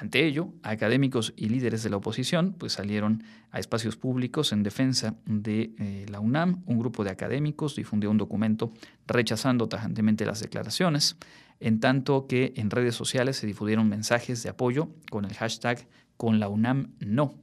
[0.00, 5.14] Ante ello, académicos y líderes de la oposición pues, salieron a espacios públicos en defensa
[5.26, 6.62] de eh, la UNAM.
[6.64, 8.72] Un grupo de académicos difundió un documento
[9.06, 11.18] rechazando tajantemente las declaraciones,
[11.60, 15.86] en tanto que en redes sociales se difundieron mensajes de apoyo con el hashtag
[16.16, 17.34] con la UNAM no.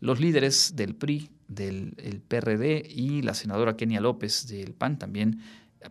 [0.00, 5.42] Los líderes del PRI, del PRD y la senadora Kenia López del PAN también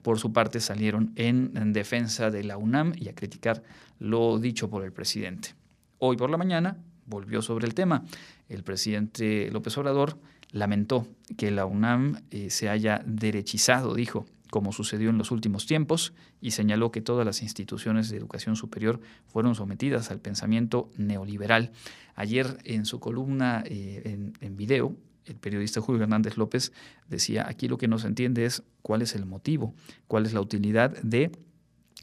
[0.01, 3.62] por su parte salieron en defensa de la UNAM y a criticar
[3.99, 5.53] lo dicho por el presidente.
[5.99, 8.03] Hoy por la mañana volvió sobre el tema.
[8.49, 10.19] El presidente López Obrador
[10.51, 11.07] lamentó
[11.38, 16.51] que la UNAM eh, se haya derechizado, dijo, como sucedió en los últimos tiempos, y
[16.51, 21.71] señaló que todas las instituciones de educación superior fueron sometidas al pensamiento neoliberal.
[22.15, 26.71] Ayer en su columna eh, en, en video, el periodista Julio Hernández López
[27.10, 29.73] decía, aquí lo que no se entiende es cuál es el motivo,
[30.07, 31.31] cuál es la utilidad de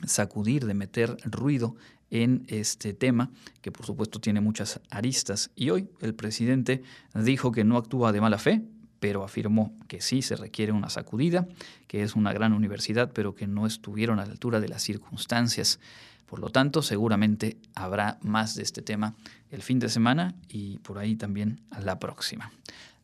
[0.06, 1.76] sacudir, de meter ruido
[2.10, 3.30] en este tema,
[3.60, 5.50] que por supuesto tiene muchas aristas.
[5.56, 6.82] Y hoy el presidente
[7.14, 8.62] dijo que no actúa de mala fe,
[9.00, 11.46] pero afirmó que sí se requiere una sacudida,
[11.88, 15.80] que es una gran universidad, pero que no estuvieron a la altura de las circunstancias.
[16.26, 19.14] Por lo tanto, seguramente habrá más de este tema
[19.50, 22.50] el fin de semana y por ahí también la próxima.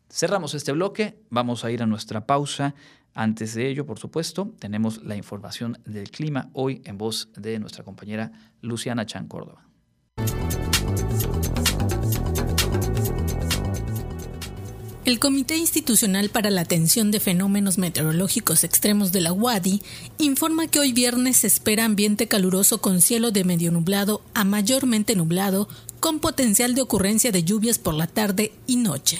[0.08, 2.74] Cerramos este bloque, vamos a ir a nuestra pausa
[3.14, 7.84] antes de ello, por supuesto, tenemos la información del clima hoy en voz de nuestra
[7.84, 9.66] compañera Luciana Chan Córdoba.
[15.06, 19.82] El Comité Institucional para la Atención de Fenómenos Meteorológicos Extremos de la UADI
[20.18, 25.16] informa que hoy viernes se espera ambiente caluroso con cielo de medio nublado a mayormente
[25.16, 25.68] nublado,
[25.98, 29.18] con potencial de ocurrencia de lluvias por la tarde y noche.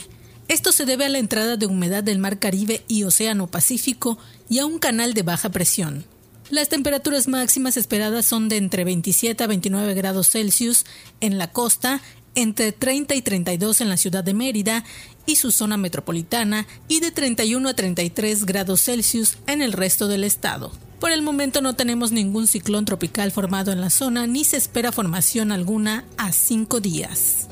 [0.50, 4.58] Esto se debe a la entrada de humedad del Mar Caribe y Océano Pacífico y
[4.58, 6.04] a un canal de baja presión.
[6.50, 10.86] Las temperaturas máximas esperadas son de entre 27 a 29 grados Celsius
[11.20, 12.02] en la costa,
[12.34, 14.82] entre 30 y 32 en la ciudad de Mérida
[15.24, 20.24] y su zona metropolitana y de 31 a 33 grados Celsius en el resto del
[20.24, 20.72] estado.
[20.98, 24.90] Por el momento no tenemos ningún ciclón tropical formado en la zona ni se espera
[24.90, 27.49] formación alguna a cinco días.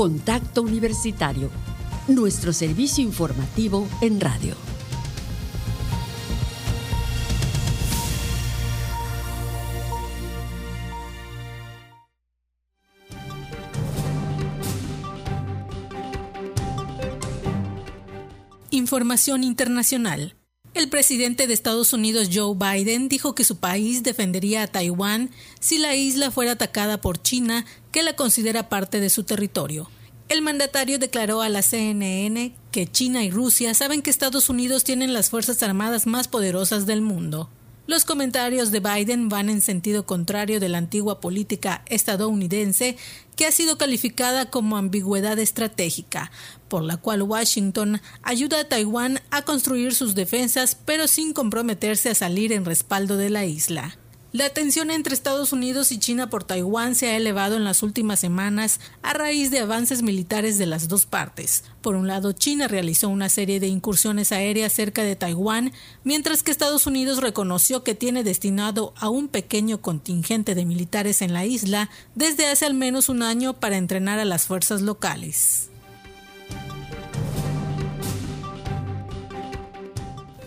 [0.00, 1.50] Contacto Universitario,
[2.08, 4.56] nuestro servicio informativo en radio.
[18.70, 20.34] Información internacional.
[20.72, 25.78] El presidente de Estados Unidos Joe Biden dijo que su país defendería a Taiwán si
[25.78, 29.90] la isla fuera atacada por China, que la considera parte de su territorio.
[30.28, 35.12] El mandatario declaró a la CNN que China y Rusia saben que Estados Unidos tienen
[35.12, 37.50] las fuerzas armadas más poderosas del mundo.
[37.90, 42.96] Los comentarios de Biden van en sentido contrario de la antigua política estadounidense
[43.34, 46.30] que ha sido calificada como ambigüedad estratégica,
[46.68, 52.14] por la cual Washington ayuda a Taiwán a construir sus defensas pero sin comprometerse a
[52.14, 53.98] salir en respaldo de la isla.
[54.32, 58.20] La tensión entre Estados Unidos y China por Taiwán se ha elevado en las últimas
[58.20, 61.64] semanas a raíz de avances militares de las dos partes.
[61.82, 65.72] Por un lado, China realizó una serie de incursiones aéreas cerca de Taiwán,
[66.04, 71.32] mientras que Estados Unidos reconoció que tiene destinado a un pequeño contingente de militares en
[71.32, 75.69] la isla desde hace al menos un año para entrenar a las fuerzas locales.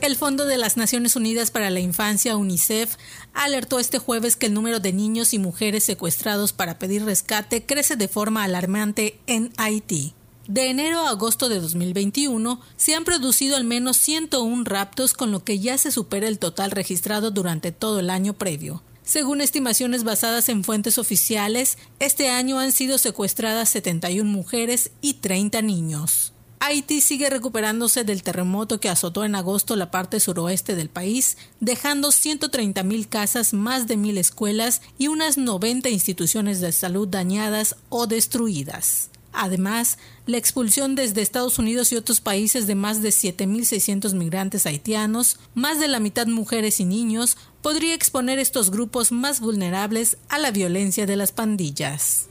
[0.03, 2.97] El Fondo de las Naciones Unidas para la Infancia, UNICEF,
[3.33, 7.95] alertó este jueves que el número de niños y mujeres secuestrados para pedir rescate crece
[7.95, 10.13] de forma alarmante en Haití.
[10.45, 15.45] De enero a agosto de 2021 se han producido al menos 101 raptos, con lo
[15.45, 18.83] que ya se supera el total registrado durante todo el año previo.
[19.03, 25.61] Según estimaciones basadas en fuentes oficiales, este año han sido secuestradas 71 mujeres y 30
[25.61, 26.32] niños.
[26.65, 32.09] Haití sigue recuperándose del terremoto que azotó en agosto la parte suroeste del país, dejando
[32.09, 38.07] 130 mil casas, más de mil escuelas y unas 90 instituciones de salud dañadas o
[38.07, 39.09] destruidas.
[39.33, 45.39] Además, la expulsión desde Estados Unidos y otros países de más de 7.600 migrantes haitianos,
[45.55, 50.51] más de la mitad mujeres y niños, podría exponer estos grupos más vulnerables a la
[50.51, 52.29] violencia de las pandillas.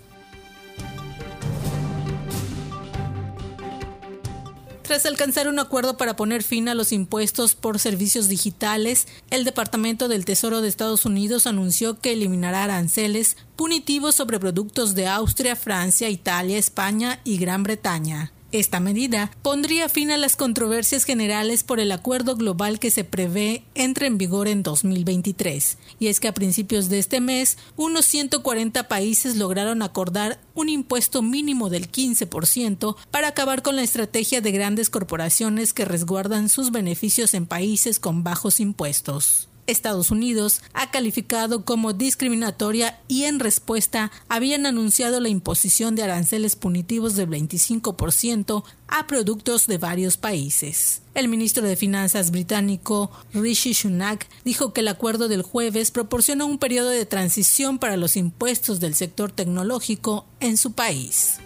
[4.93, 10.07] Tras alcanzar un acuerdo para poner fin a los impuestos por servicios digitales, el Departamento
[10.07, 16.11] del Tesoro de Estados Unidos anunció que eliminará aranceles punitivos sobre productos de Austria, Francia,
[16.11, 18.33] Italia, España y Gran Bretaña.
[18.53, 23.65] Esta medida pondría fin a las controversias generales por el acuerdo global que se prevé
[23.75, 25.79] entre en vigor en 2023.
[25.99, 31.23] Y es que a principios de este mes, unos 140 países lograron acordar un impuesto
[31.23, 37.33] mínimo del 15% para acabar con la estrategia de grandes corporaciones que resguardan sus beneficios
[37.33, 39.49] en países con bajos impuestos.
[39.67, 46.57] Estados Unidos ha calificado como discriminatoria y en respuesta habían anunciado la imposición de aranceles
[46.57, 51.03] punitivos del 25% a productos de varios países.
[51.15, 56.59] El ministro de Finanzas británico Rishi Sunak dijo que el acuerdo del jueves proporciona un
[56.59, 61.39] periodo de transición para los impuestos del sector tecnológico en su país.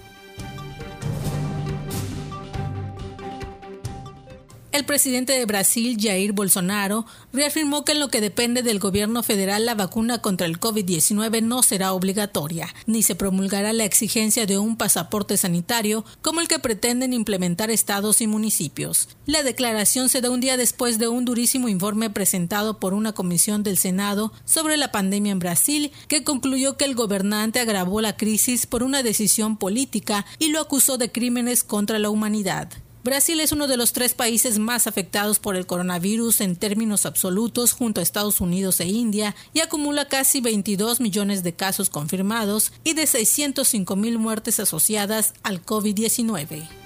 [4.77, 9.65] El presidente de Brasil, Jair Bolsonaro, reafirmó que en lo que depende del gobierno federal
[9.65, 14.77] la vacuna contra el COVID-19 no será obligatoria, ni se promulgará la exigencia de un
[14.77, 19.09] pasaporte sanitario como el que pretenden implementar estados y municipios.
[19.25, 23.63] La declaración se da un día después de un durísimo informe presentado por una comisión
[23.63, 28.67] del Senado sobre la pandemia en Brasil, que concluyó que el gobernante agravó la crisis
[28.67, 32.69] por una decisión política y lo acusó de crímenes contra la humanidad.
[33.07, 37.71] Brasil es uno de los tres países más afectados por el coronavirus en términos absolutos
[37.71, 42.95] junto a Estados Unidos e India y acumula casi 22 millones de casos confirmados y
[42.95, 46.86] de 605 mil muertes asociadas al COVID-19.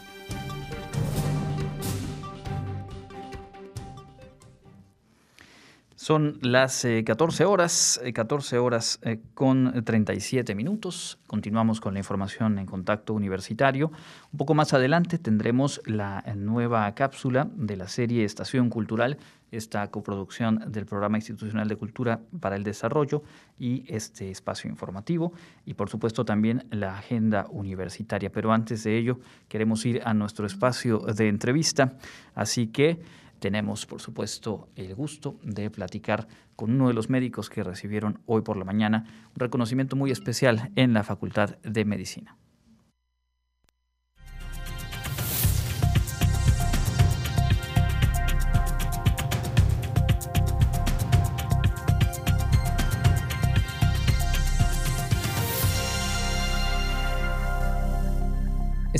[6.11, 11.21] Son las 14 eh, horas, 14 eh, horas eh, con 37 minutos.
[11.29, 13.93] Continuamos con la información en contacto universitario.
[14.33, 19.19] Un poco más adelante tendremos la nueva cápsula de la serie Estación Cultural,
[19.53, 23.23] esta coproducción del Programa Institucional de Cultura para el Desarrollo
[23.57, 25.33] y este espacio informativo
[25.65, 28.33] y por supuesto también la agenda universitaria.
[28.33, 31.93] Pero antes de ello queremos ir a nuestro espacio de entrevista,
[32.35, 32.99] así que
[33.41, 38.43] tenemos, por supuesto, el gusto de platicar con uno de los médicos que recibieron hoy
[38.43, 42.37] por la mañana un reconocimiento muy especial en la Facultad de Medicina.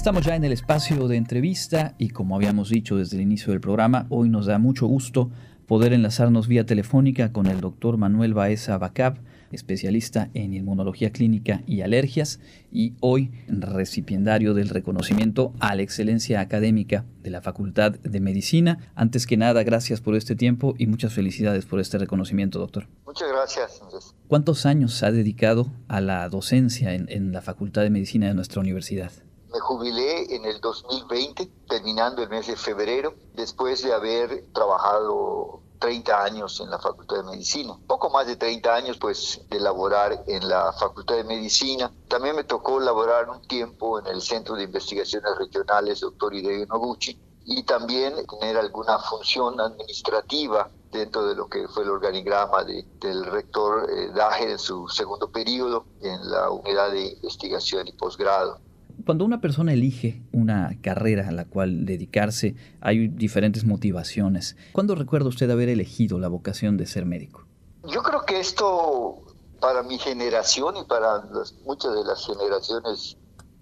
[0.01, 3.61] Estamos ya en el espacio de entrevista y como habíamos dicho desde el inicio del
[3.61, 5.31] programa, hoy nos da mucho gusto
[5.67, 9.19] poder enlazarnos vía telefónica con el doctor Manuel Baeza Bacab,
[9.53, 12.41] especialista en inmunología clínica y alergias
[12.73, 18.79] y hoy recipiendario del reconocimiento a la excelencia académica de la Facultad de Medicina.
[18.95, 22.89] Antes que nada, gracias por este tiempo y muchas felicidades por este reconocimiento, doctor.
[23.05, 23.83] Muchas gracias.
[24.29, 28.63] ¿Cuántos años ha dedicado a la docencia en, en la Facultad de Medicina de nuestra
[28.63, 29.13] universidad?
[29.53, 36.23] Me jubilé en el 2020, terminando el mes de febrero, después de haber trabajado 30
[36.23, 37.77] años en la Facultad de Medicina.
[37.87, 41.91] Poco más de 30 años, pues, de laborar en la Facultad de Medicina.
[42.07, 46.35] También me tocó laborar un tiempo en el Centro de Investigaciones Regionales Dr.
[46.35, 52.65] Hideo Noguchi y también tener alguna función administrativa dentro de lo que fue el organigrama
[52.65, 58.61] del rector eh, Daje en su segundo periodo en la unidad de investigación y posgrado.
[59.05, 64.57] Cuando una persona elige una carrera a la cual dedicarse, hay diferentes motivaciones.
[64.73, 67.45] ¿Cuándo recuerda usted haber elegido la vocación de ser médico?
[67.89, 69.23] Yo creo que esto
[69.61, 71.23] para mi generación y para
[71.65, 73.17] muchas de las generaciones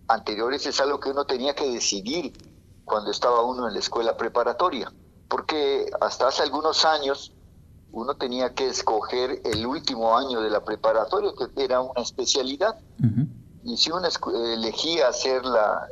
[0.08, 2.32] anteriores es algo que uno tenía que decidir
[2.84, 4.92] cuando estaba uno en la escuela preparatoria,
[5.28, 7.32] porque hasta hace algunos años
[7.92, 12.78] uno tenía que escoger el último año de la preparatoria, que era una especialidad
[13.68, 14.08] y si uno
[14.54, 15.88] elegía hacer la,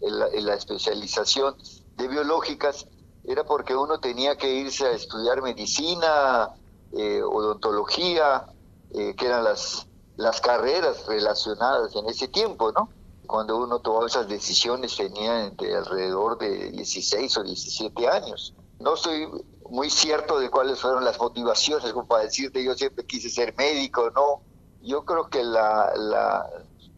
[0.00, 1.56] la, especialización
[1.96, 2.86] de biológicas,
[3.24, 6.50] era porque uno tenía que irse a estudiar medicina,
[6.92, 8.46] eh, odontología,
[8.92, 9.86] eh, que eran las,
[10.16, 12.90] las carreras relacionadas en ese tiempo, ¿no?
[13.26, 18.52] cuando uno tomaba esas decisiones tenía de alrededor de 16 o 17 años.
[18.78, 19.26] No estoy
[19.70, 24.10] muy cierto de cuáles fueron las motivaciones, como para decirte yo siempre quise ser médico,
[24.14, 24.42] no.
[24.82, 26.46] Yo creo que la, la,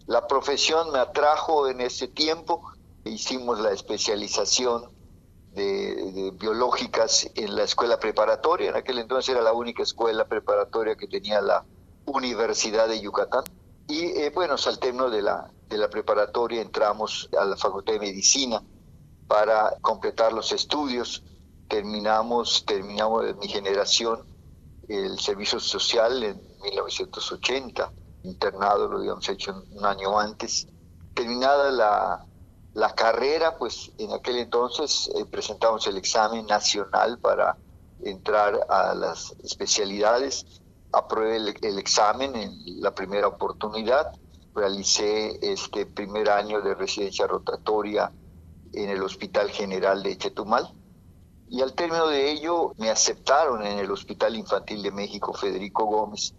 [0.07, 2.62] la profesión me atrajo en ese tiempo.
[3.05, 4.91] Hicimos la especialización
[5.55, 8.70] de, biológicas en la escuela preparatoria.
[8.70, 11.64] En aquel entonces era la única escuela preparatoria que tenía la
[12.07, 13.45] Universidad de Yucatán.
[13.89, 18.01] Y eh, bueno, al término de la, de la preparatoria entramos a la Facultad de
[18.01, 18.62] Medicina
[19.26, 21.22] para completar los estudios.
[21.68, 24.24] Terminamos, terminamos mi generación
[24.89, 27.92] el servicio social en 1980,
[28.24, 30.66] internado lo habíamos hecho un año antes.
[31.14, 32.26] Terminada la,
[32.74, 37.56] la carrera, pues en aquel entonces eh, presentamos el examen nacional para
[38.02, 40.60] entrar a las especialidades.
[40.92, 44.12] Aprobé el, examen en la primera oportunidad.
[44.54, 48.12] Realicé este primer año de residencia rotatoria
[48.72, 50.72] en el Hospital General de Chetumal.
[51.48, 56.34] Y al término de ello me aceptaron en el Hospital Infantil de México Federico Gómez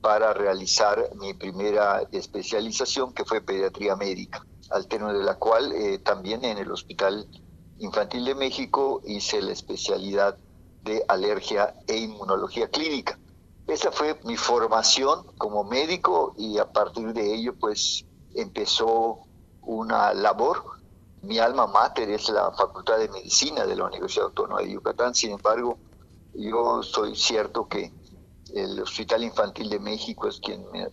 [0.00, 5.98] para realizar mi primera especialización que fue pediatría médica al término de la cual eh,
[5.98, 7.26] también en el Hospital
[7.78, 10.36] Infantil de México hice la especialidad
[10.82, 13.18] de alergia e inmunología clínica.
[13.66, 19.20] Esa fue mi formación como médico y a partir de ello pues empezó
[19.62, 20.62] una labor.
[21.22, 25.32] Mi alma mater es la Facultad de Medicina de la Universidad Autónoma de Yucatán, sin
[25.32, 25.78] embargo
[26.34, 27.92] yo soy cierto que
[28.54, 30.86] el Hospital Infantil de México es quien me,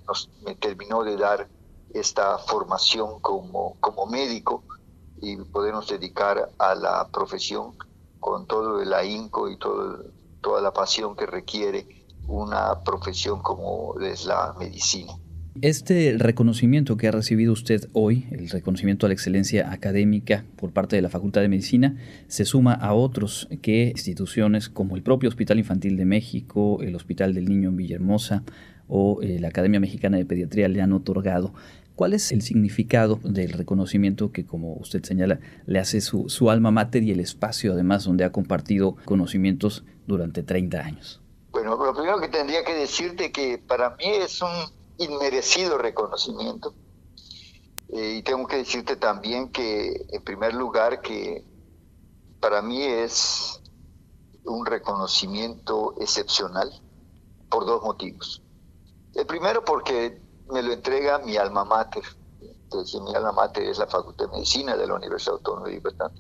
[0.46, 1.48] me terminó de dar
[1.94, 4.64] esta formación como, como médico
[5.22, 7.76] y podernos dedicar a la profesión
[8.20, 10.04] con todo el ahínco y todo,
[10.42, 15.14] toda la pasión que requiere una profesión como es la medicina.
[15.62, 20.98] Este reconocimiento que ha recibido usted hoy, el reconocimiento a la excelencia académica por parte
[20.98, 21.96] de la Facultad de Medicina,
[22.28, 27.34] se suma a otros que instituciones como el propio Hospital Infantil de México, el Hospital
[27.34, 28.44] del Niño en Villahermosa
[28.90, 31.54] o eh, la Academia Mexicana de Pediatría le han otorgado.
[31.96, 37.04] ¿Cuál es el significado del reconocimiento que, como usted señala, le hace su, alma mater
[37.04, 41.22] y el espacio, además, donde ha compartido conocimientos durante 30 años?
[41.52, 44.50] Bueno, lo primero que tendría que decirte que para mí es un
[44.98, 46.74] inmerecido reconocimiento.
[47.90, 51.46] Eh, y tengo que decirte también que, en primer lugar, que
[52.40, 53.62] para mí es
[54.44, 56.72] un reconocimiento excepcional
[57.50, 58.42] por dos motivos.
[59.14, 60.22] El primero porque
[60.52, 62.04] me lo entrega mi alma mater.
[63.06, 66.12] Mi alma mater es la Facultad de Medicina de la Universidad Autónoma de Libertad.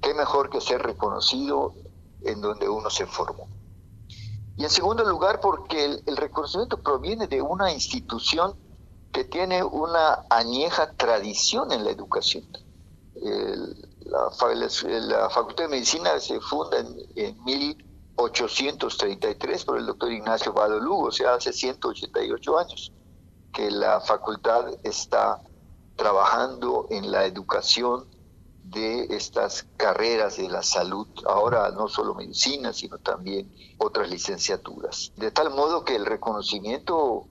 [0.00, 1.74] Qué mejor que ser reconocido
[2.22, 3.46] en donde uno se formó.
[4.62, 8.54] Y en segundo lugar, porque el, reconocimiento proviene de una institución
[9.10, 12.44] que tiene una añeja tradición en la educación.
[14.04, 14.30] la,
[15.30, 21.10] Facultad de Medicina se funda en, en 1833 por el doctor Ignacio Vado Lugo, o
[21.10, 22.92] sea, hace 188 años
[23.52, 25.40] que la facultad está
[25.96, 28.06] trabajando en la educación
[28.62, 35.12] de estas carreras de la salud, ahora no solo medicina, sino también otras licenciaturas.
[35.16, 37.26] De tal modo que el reconocimiento,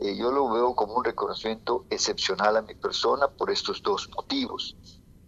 [0.00, 4.76] eh, yo lo veo como un reconocimiento excepcional a mi persona por estos dos motivos.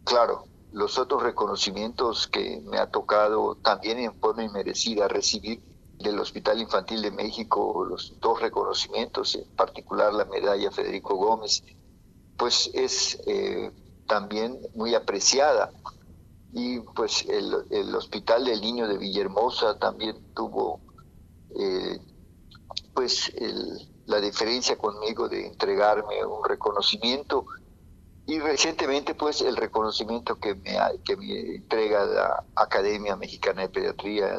[0.05, 5.63] Claro, los otros reconocimientos que me ha tocado también en forma inmerecida recibir
[5.99, 11.65] del Hospital Infantil de México los dos reconocimientos, en particular la medalla Federico Gómez,
[12.37, 13.73] pues es eh,
[14.09, 15.71] también muy apreciada.
[16.53, 20.81] Y pues el, Hospital del Niño de Villahermosa también tuvo
[21.57, 22.01] eh,
[22.95, 23.33] pues
[24.07, 27.47] la diferencia conmigo de entregarme un reconocimiento
[28.27, 34.39] y recientemente pues el reconocimiento que me, que me entrega la Academia Mexicana de Pediatría,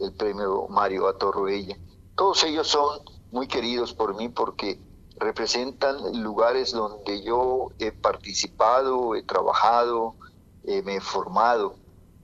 [0.00, 1.76] el premio Mario Atorroella.
[2.16, 4.80] Todos ellos son muy queridos por mí porque
[5.18, 10.14] representan lugares donde yo he participado, he trabajado,
[10.64, 11.76] eh, me he formado,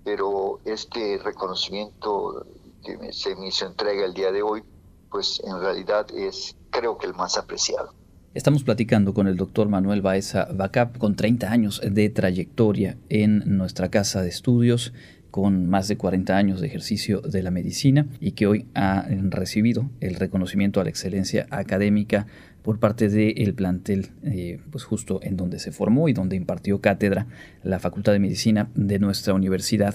[0.04, 2.46] pero este reconocimiento
[2.84, 4.62] que se me hizo entrega el día de hoy,
[5.10, 7.94] pues en realidad es creo que el más apreciado.
[8.34, 13.90] Estamos platicando con el doctor Manuel Baeza Bacap, con 30 años de trayectoria en nuestra
[13.90, 14.94] casa de estudios
[15.32, 19.90] con más de 40 años de ejercicio de la medicina y que hoy ha recibido
[20.00, 22.26] el reconocimiento a la excelencia académica
[22.60, 27.26] por parte del plantel, eh, pues justo en donde se formó y donde impartió cátedra
[27.62, 29.94] la Facultad de Medicina de nuestra universidad.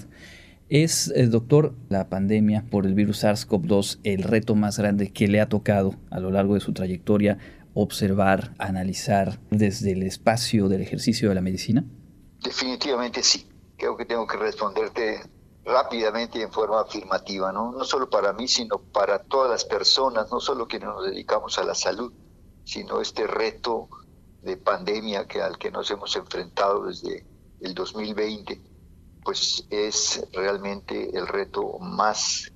[0.69, 5.39] ¿Es, eh, doctor, la pandemia por el virus SARS-CoV-2 el reto más grande que le
[5.39, 7.37] ha tocado a lo largo de su trayectoria
[7.75, 11.85] observar, analizar desde el espacio del ejercicio de la medicina?
[12.43, 13.45] Definitivamente sí.
[13.77, 15.21] Creo que tengo que responderte
[15.63, 17.71] rápidamente y en forma afirmativa, ¿no?
[17.71, 21.63] no solo para mí, sino para todas las personas, no solo quienes nos dedicamos a
[21.63, 22.11] la salud,
[22.63, 23.89] sino este reto
[24.41, 27.25] de pandemia que, al que nos hemos enfrentado desde
[27.59, 28.61] el 2020,
[29.23, 32.51] pues es realmente el reto más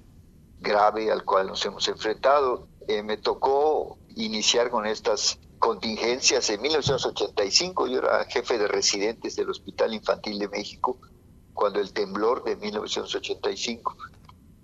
[0.59, 2.67] grave al cual nos hemos enfrentado.
[2.87, 9.51] Eh, me tocó iniciar con estas contingencias en 1985, yo era jefe de residentes del
[9.51, 10.97] Hospital Infantil de México,
[11.53, 13.95] cuando el temblor de 1985,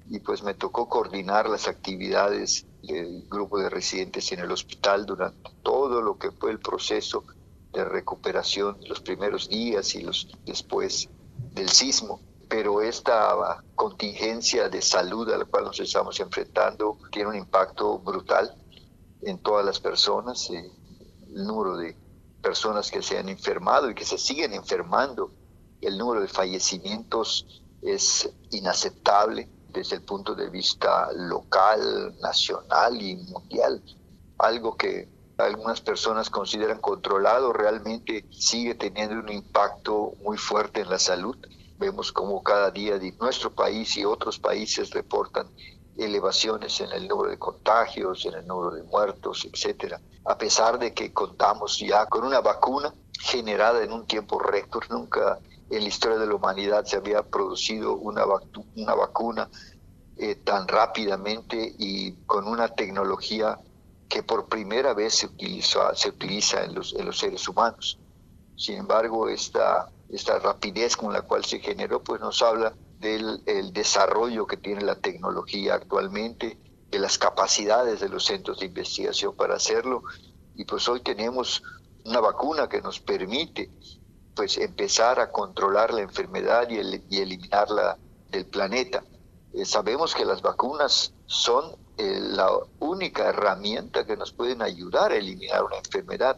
[0.08, 5.52] y pues me tocó coordinar las actividades del grupo de residentes en el hospital durante
[5.62, 7.24] todo lo que fue el proceso
[7.74, 11.10] de recuperación, los primeros días y los después
[11.54, 12.22] del sismo.
[12.50, 18.56] Pero esta contingencia de salud a la cual nos estamos enfrentando tiene un impacto brutal
[19.22, 20.50] en todas las personas.
[21.38, 21.96] El número de
[22.42, 25.32] personas que se han enfermado y que se siguen enfermando,
[25.82, 33.84] el número de fallecimientos es inaceptable desde el punto de vista local, nacional y mundial.
[34.40, 40.98] Algo que algunas personas consideran controlado realmente sigue teniendo un impacto muy fuerte en la
[40.98, 41.38] salud.
[41.78, 45.52] Vemos como cada día nuestro país y otros países reportan
[45.98, 50.00] elevaciones en el número de contagios, en el número de muertos, etcétera.
[50.26, 55.40] A pesar de que contamos ya con una vacuna generada en un tiempo récord, nunca
[55.70, 58.26] en la historia de la humanidad se había producido una,
[58.76, 59.50] una vacuna
[60.18, 63.60] eh, tan rápidamente y con una tecnología
[64.08, 68.00] que por primera vez se, utiliza, se utiliza en los, en los seres humanos.
[68.56, 73.74] Sin embargo, esta, esta rapidez con la cual se generó, pues nos habla del el
[73.74, 76.58] desarrollo que tiene la tecnología actualmente,
[76.90, 80.04] de las capacidades de los centros de investigación para hacerlo.
[80.56, 81.62] Y pues hoy tenemos
[82.06, 83.70] una vacuna que nos permite
[84.36, 86.76] pues empezar a controlar la enfermedad y,
[87.10, 87.98] y eliminarla
[88.30, 89.04] del planeta.
[89.54, 95.16] Eh, sabemos que las vacunas son eh, la única herramienta que nos pueden ayudar a
[95.16, 96.38] eliminar una enfermedad.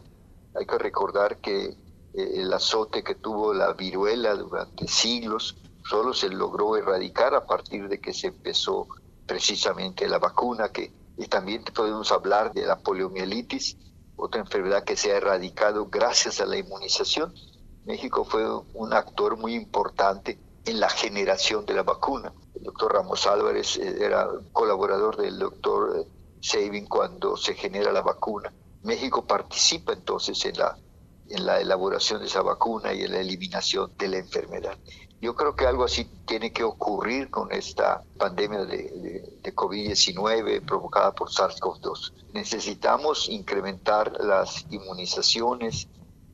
[0.54, 1.76] Hay que recordar que eh,
[2.14, 5.56] el azote que tuvo la viruela durante siglos
[5.90, 8.86] solo se logró erradicar a partir de que se empezó
[9.26, 13.76] precisamente la vacuna, que y también podemos hablar de la poliomielitis,
[14.16, 17.34] otra enfermedad que se ha erradicado gracias a la inmunización.
[17.84, 22.32] México fue un actor muy importante en la generación de la vacuna.
[22.54, 26.08] El doctor Ramos Álvarez eh, era colaborador del doctor eh,
[26.40, 28.52] Sabin cuando se genera la vacuna.
[28.84, 30.78] México participa entonces en la,
[31.28, 34.78] en la elaboración de esa vacuna y en la eliminación de la enfermedad.
[35.20, 41.12] Yo creo que algo así tiene que ocurrir con esta pandemia de, de COVID-19 provocada
[41.12, 42.12] por SARS-CoV-2.
[42.32, 45.88] Necesitamos incrementar las inmunizaciones,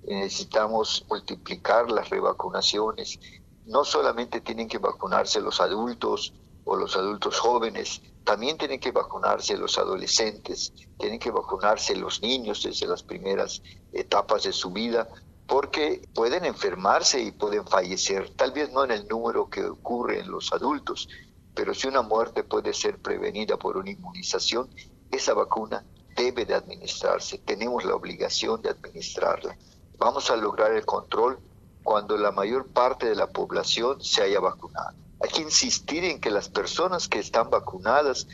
[0.07, 3.19] necesitamos multiplicar las revacunaciones,
[3.67, 6.33] no solamente tienen que vacunarse los adultos
[6.65, 12.63] o los adultos jóvenes, también tienen que vacunarse los adolescentes, tienen que vacunarse los niños
[12.63, 13.63] desde las primeras
[13.93, 15.09] etapas de su vida,
[15.47, 20.31] porque pueden enfermarse y pueden fallecer, tal vez no en el número que ocurre en
[20.31, 21.09] los adultos,
[21.55, 24.69] pero si una muerte puede ser prevenida por una inmunización,
[25.11, 25.85] esa vacuna
[26.17, 29.57] debe de administrarse, tenemos la obligación de administrarla.
[29.99, 31.39] Vamos a lograr el control
[31.83, 34.97] cuando la mayor parte de la población se haya vacunado.
[35.21, 38.27] Hay que insistir en que las personas que están vacunadas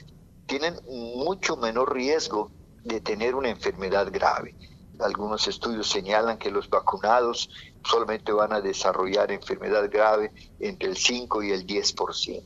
[0.46, 2.50] tienen mucho menor riesgo
[2.82, 4.56] de tener una enfermedad grave.
[5.00, 7.50] Algunos estudios señalan que los vacunados
[7.84, 12.42] solamente van a desarrollar enfermedad grave entre el 5 y el 10%.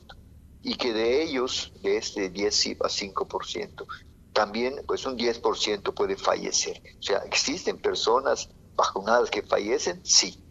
[0.62, 3.86] Y que de ellos, de este 10 a 5%,
[4.32, 6.82] también pues un 10% puede fallecer.
[6.98, 10.04] O sea, ¿existen personas vacunadas que fallecen?
[10.04, 10.42] Sí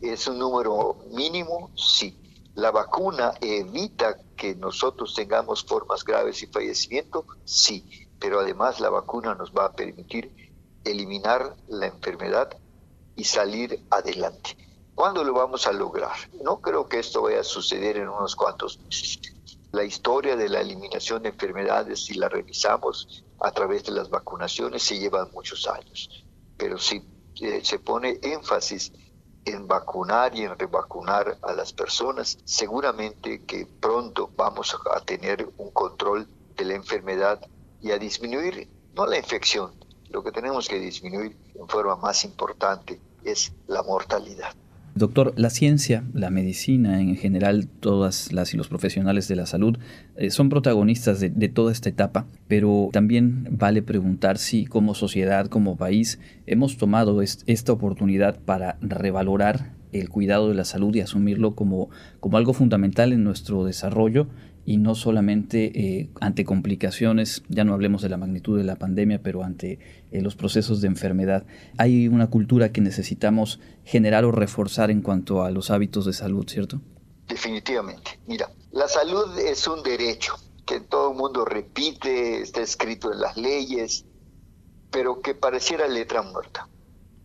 [0.00, 1.70] ¿Es un número mínimo?
[1.74, 2.20] Sí.
[2.54, 7.26] ¿La vacuna evita que nosotros tengamos formas graves y fallecimiento?
[7.44, 8.06] Sí.
[8.18, 10.45] Pero además la vacuna nos va a permitir
[10.90, 12.56] eliminar la enfermedad
[13.16, 14.56] y salir adelante.
[14.94, 16.16] ¿Cuándo lo vamos a lograr?
[16.42, 19.20] No creo que esto vaya a suceder en unos cuantos meses.
[19.72, 24.82] La historia de la eliminación de enfermedades, si la revisamos a través de las vacunaciones,
[24.82, 26.24] se lleva muchos años.
[26.56, 27.04] Pero si
[27.40, 28.92] eh, se pone énfasis
[29.44, 35.70] en vacunar y en revacunar a las personas, seguramente que pronto vamos a tener un
[35.72, 36.26] control
[36.56, 37.40] de la enfermedad
[37.82, 39.72] y a disminuir, no la infección,
[40.10, 44.54] lo que tenemos que disminuir en forma más importante es la mortalidad.
[44.96, 49.76] Doctor, la ciencia, la medicina en general, todas las y los profesionales de la salud
[50.16, 55.76] eh, son protagonistas de, toda esta etapa, pero también vale preguntar si como sociedad, como
[55.76, 61.90] país, hemos tomado esta oportunidad para revalorar el cuidado de la salud y asumirlo como,
[62.18, 64.28] como algo fundamental en nuestro desarrollo
[64.66, 69.22] y no solamente eh, ante complicaciones, ya no hablemos de la magnitud de la pandemia,
[69.22, 69.78] pero ante
[70.10, 71.46] eh, los procesos de enfermedad.
[71.78, 76.48] Hay una cultura que necesitamos generar o reforzar en cuanto a los hábitos de salud,
[76.48, 76.80] ¿cierto?
[77.28, 78.18] Definitivamente.
[78.26, 80.34] Mira, la salud es un derecho
[80.66, 84.04] que todo el mundo repite, está escrito en las leyes,
[84.90, 86.68] pero que pareciera letra muerta,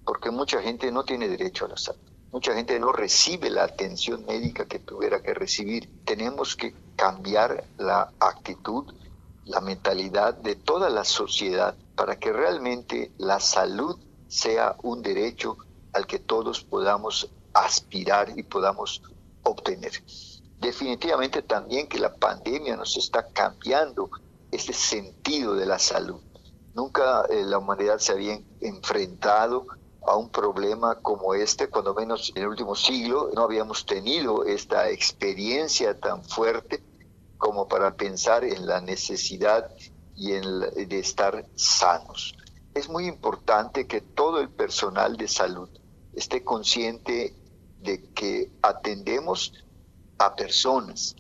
[0.06, 2.11] porque mucha gente no tiene derecho a la salud.
[2.32, 5.90] Mucha gente no recibe la atención médica que tuviera que recibir.
[6.06, 8.94] Tenemos que cambiar la actitud,
[9.44, 15.58] la mentalidad de toda la sociedad para que realmente la salud sea un derecho
[15.92, 19.02] al que todos podamos aspirar y podamos
[19.44, 19.92] obtener.
[20.58, 24.10] Definitivamente también que la pandemia nos está cambiando
[24.52, 26.22] ese sentido de la salud.
[26.76, 29.68] Nunca eh, la humanidad se había enfrentado
[30.06, 34.90] a un problema como este, cuando menos en el último siglo no habíamos tenido esta
[34.90, 36.84] experiencia tan fuerte
[37.38, 39.72] como para pensar en la necesidad
[40.16, 42.36] y en de estar sanos.
[42.74, 45.70] Es muy importante que todo el personal de salud
[46.14, 47.36] esté consciente
[47.82, 49.54] de que atendemos
[50.18, 51.16] a personas,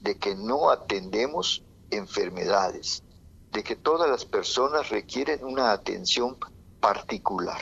[0.00, 3.02] de que no atendemos enfermedades,
[3.52, 6.36] de que todas las personas requieren una atención
[6.80, 7.60] particular.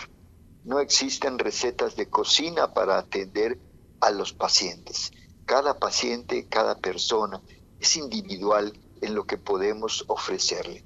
[0.66, 3.56] No existen recetas de cocina para atender
[4.00, 5.12] a los pacientes.
[5.44, 7.40] Cada paciente, cada persona
[7.78, 10.84] es individual en lo que podemos ofrecerle.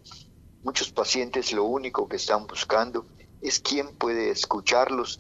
[0.63, 3.07] Muchos pacientes lo único que están buscando
[3.41, 5.19] es quién puede escucharlos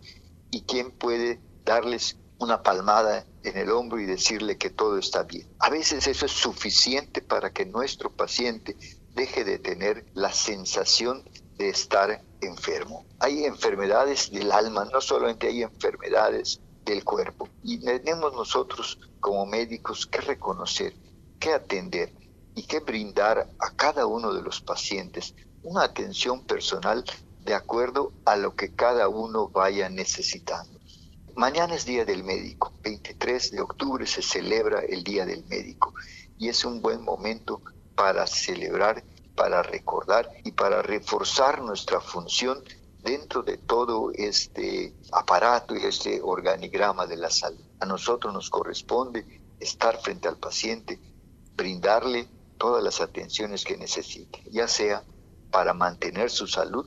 [0.50, 5.48] y quién puede darles una palmada en el hombro y decirle que todo está bien.
[5.58, 8.76] A veces eso es suficiente para que nuestro paciente
[9.14, 11.24] deje de tener la sensación
[11.56, 13.06] de estar enfermo.
[13.18, 17.48] Hay enfermedades del alma, no solamente hay enfermedades del cuerpo.
[17.62, 20.94] Y tenemos nosotros como médicos que reconocer,
[21.38, 22.12] que atender
[22.54, 27.04] y que brindar a cada uno de los pacientes una atención personal
[27.44, 30.78] de acuerdo a lo que cada uno vaya necesitando.
[31.36, 35.94] Mañana es Día del Médico, 23 de octubre se celebra el Día del Médico
[36.38, 37.62] y es un buen momento
[37.94, 39.04] para celebrar
[39.34, 42.62] para recordar y para reforzar nuestra función
[43.02, 47.64] dentro de todo este aparato y este organigrama de la salud.
[47.80, 50.98] A nosotros nos corresponde estar frente al paciente,
[51.54, 52.28] brindarle
[52.58, 55.02] todas las atenciones que necesite, ya sea
[55.50, 56.86] para mantener su salud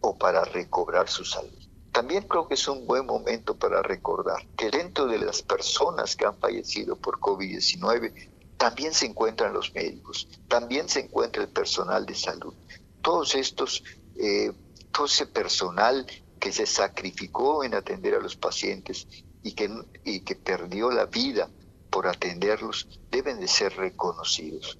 [0.00, 1.60] o para recobrar su salud.
[1.92, 6.24] También creo que es un buen momento para recordar que dentro de las personas que
[6.24, 8.29] han fallecido por COVID-19
[8.60, 12.52] también se encuentran los médicos, también se encuentra el personal de salud.
[13.00, 13.82] Todos estos,
[14.16, 14.52] eh,
[14.92, 16.06] todo ese personal
[16.38, 19.08] que se sacrificó en atender a los pacientes
[19.42, 19.70] y que,
[20.04, 21.48] y que perdió la vida
[21.88, 24.76] por atenderlos deben de ser reconocidos.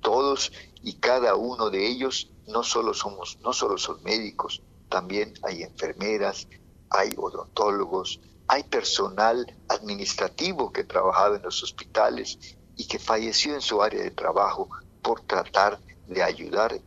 [0.00, 0.50] Todos
[0.82, 6.48] y cada uno de ellos no solo somos, no solo son médicos, también hay enfermeras,
[6.90, 13.82] hay odontólogos, hay personal administrativo que trabajaba en los hospitales y que falleció en su
[13.82, 14.68] área de trabajo
[15.02, 16.80] por tratar de ayudar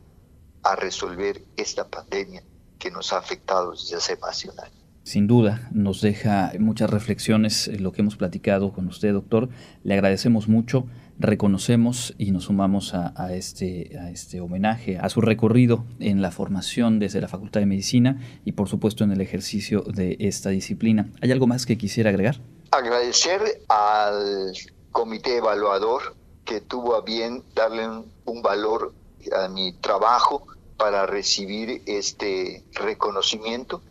[0.64, 2.44] a resolver esta pandemia
[2.80, 4.78] que nos ha afectado desde hace más de un año.
[5.04, 9.48] Sin duda, nos deja muchas reflexiones lo que hemos platicado con usted, doctor.
[9.84, 10.86] Le agradecemos mucho,
[11.18, 16.32] reconocemos y nos sumamos a, a, este, a este homenaje, a su recorrido en la
[16.32, 21.10] formación desde la Facultad de Medicina y por supuesto en el ejercicio de esta disciplina.
[21.22, 22.42] ¿Hay algo más que quisiera agregar?
[22.72, 24.54] Agradecer al
[24.98, 28.96] comité evaluador que tuvo a bien darle un, valor
[29.32, 33.84] a mi trabajo para recibir este reconocimiento.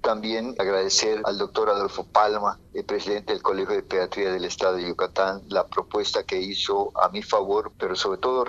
[0.00, 4.86] También agradecer al doctor Adolfo Palma, el presidente del Colegio de Pediatría del Estado de
[4.86, 8.44] Yucatán, la propuesta que hizo a mi favor, pero sobre todo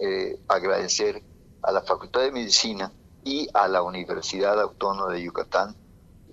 [0.00, 1.24] eh, agradecer
[1.62, 2.92] a la Facultad de Medicina
[3.24, 5.74] y a la Universidad Autónoma de Yucatán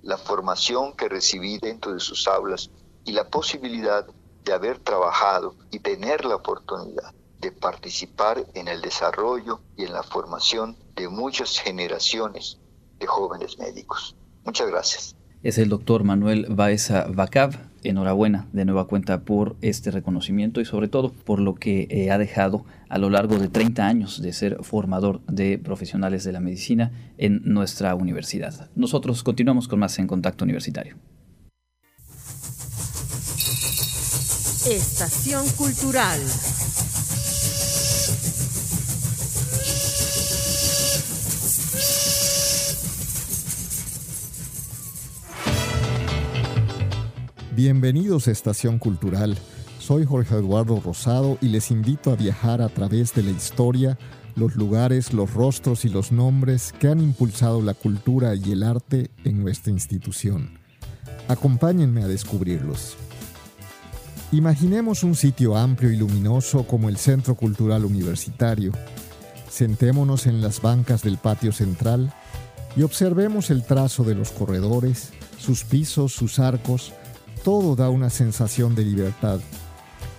[0.04, 2.70] la formación que recibí dentro de sus aulas
[3.04, 4.06] y la posibilidad
[4.46, 10.04] de haber trabajado y tener la oportunidad de participar en el desarrollo y en la
[10.04, 12.60] formación de muchas generaciones
[13.00, 14.16] de jóvenes médicos.
[14.46, 15.16] Muchas gracias.
[15.44, 17.54] Es el doctor Manuel Baeza Bacab.
[17.84, 22.18] Enhorabuena de nueva cuenta por este reconocimiento y sobre todo por lo que eh, ha
[22.18, 26.92] dejado a lo largo de 30 años de ser formador de profesionales de la medicina
[27.20, 28.72] en nuestra universidad.
[28.76, 30.96] Nosotros continuamos con más en Contacto Universitario.
[34.68, 36.20] Estación Cultural.
[47.56, 49.38] Bienvenidos a Estación Cultural.
[49.78, 54.00] Soy Jorge Eduardo Rosado y les invito a viajar a través de la historia,
[54.36, 59.12] los lugares, los rostros y los nombres que han impulsado la cultura y el arte
[59.26, 60.58] en nuestra institución.
[61.28, 62.98] Acompáñenme a descubrirlos.
[64.32, 68.72] Imaginemos un sitio amplio y luminoso como el Centro Cultural Universitario.
[69.50, 72.14] Sentémonos en las bancas del patio central
[72.76, 76.92] y observemos el trazo de los corredores, sus pisos, sus arcos,
[77.44, 79.40] todo da una sensación de libertad.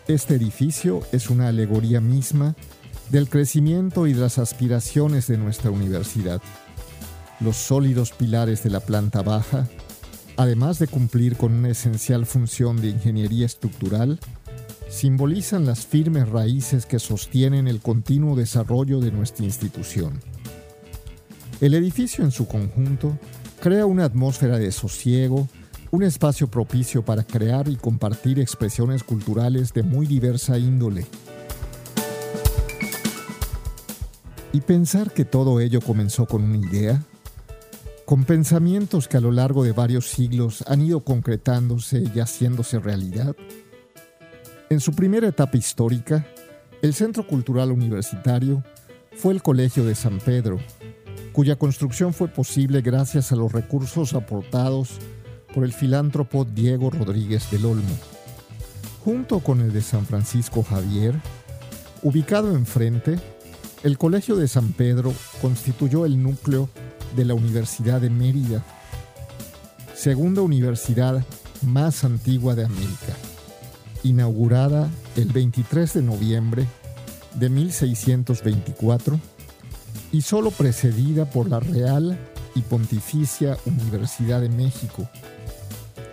[0.07, 2.55] Este edificio es una alegoría misma
[3.11, 6.41] del crecimiento y de las aspiraciones de nuestra universidad.
[7.41, 9.69] Los sólidos pilares de la planta baja,
[10.37, 14.19] además de cumplir con una esencial función de ingeniería estructural,
[14.89, 20.21] simbolizan las firmes raíces que sostienen el continuo desarrollo de nuestra institución.
[21.61, 23.19] El edificio en su conjunto
[23.61, 25.49] crea una atmósfera de sosiego,
[25.91, 31.07] un espacio propicio para crear y compartir expresiones culturales de muy diversa índole.
[34.53, 37.03] Y pensar que todo ello comenzó con una idea,
[38.07, 43.35] con pensamientos que a lo largo de varios siglos han ido concretándose y haciéndose realidad.
[44.71, 46.25] En su primera etapa histórica,
[46.83, 48.63] el Centro Cultural Universitario
[49.17, 50.61] fue el Colegio de San Pedro,
[51.33, 54.99] cuya construcción fue posible gracias a los recursos aportados
[55.53, 57.99] por el filántropo Diego Rodríguez del Olmo.
[59.05, 61.15] Junto con el de San Francisco Javier,
[62.03, 63.19] ubicado enfrente,
[63.83, 66.69] el Colegio de San Pedro constituyó el núcleo
[67.15, 68.65] de la Universidad de Mérida,
[69.95, 71.25] segunda universidad
[71.63, 73.15] más antigua de América,
[74.03, 76.67] inaugurada el 23 de noviembre
[77.35, 79.21] de 1624
[80.13, 82.19] y solo precedida por la Real
[82.55, 85.09] y Pontificia Universidad de México,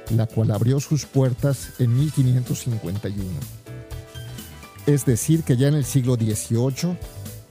[0.10, 3.24] la cual abrió sus puertas en 1551.
[4.86, 6.98] Es decir, que ya en el siglo XVIII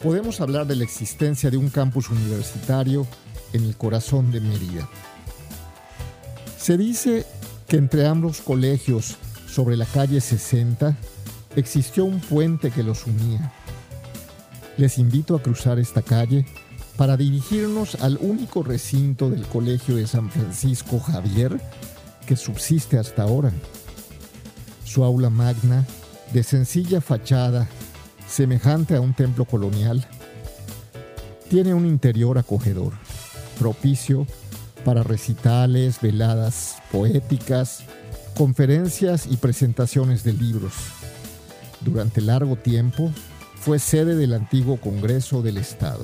[0.02, 3.06] podemos hablar de la existencia de un campus universitario
[3.52, 4.88] en el corazón de Mérida.
[6.58, 7.26] Se dice
[7.68, 9.16] que entre ambos colegios,
[9.48, 10.96] sobre la calle 60,
[11.56, 13.52] existió un puente que los unía.
[14.76, 16.46] Les invito a cruzar esta calle
[16.96, 21.60] para dirigirnos al único recinto del Colegio de San Francisco Javier
[22.26, 23.52] que subsiste hasta ahora.
[24.84, 25.86] Su aula magna,
[26.32, 27.68] de sencilla fachada,
[28.28, 30.06] semejante a un templo colonial,
[31.48, 32.92] tiene un interior acogedor,
[33.58, 34.26] propicio
[34.84, 37.84] para recitales, veladas poéticas,
[38.36, 40.72] conferencias y presentaciones de libros.
[41.80, 43.10] Durante largo tiempo
[43.56, 46.02] fue sede del antiguo Congreso del Estado.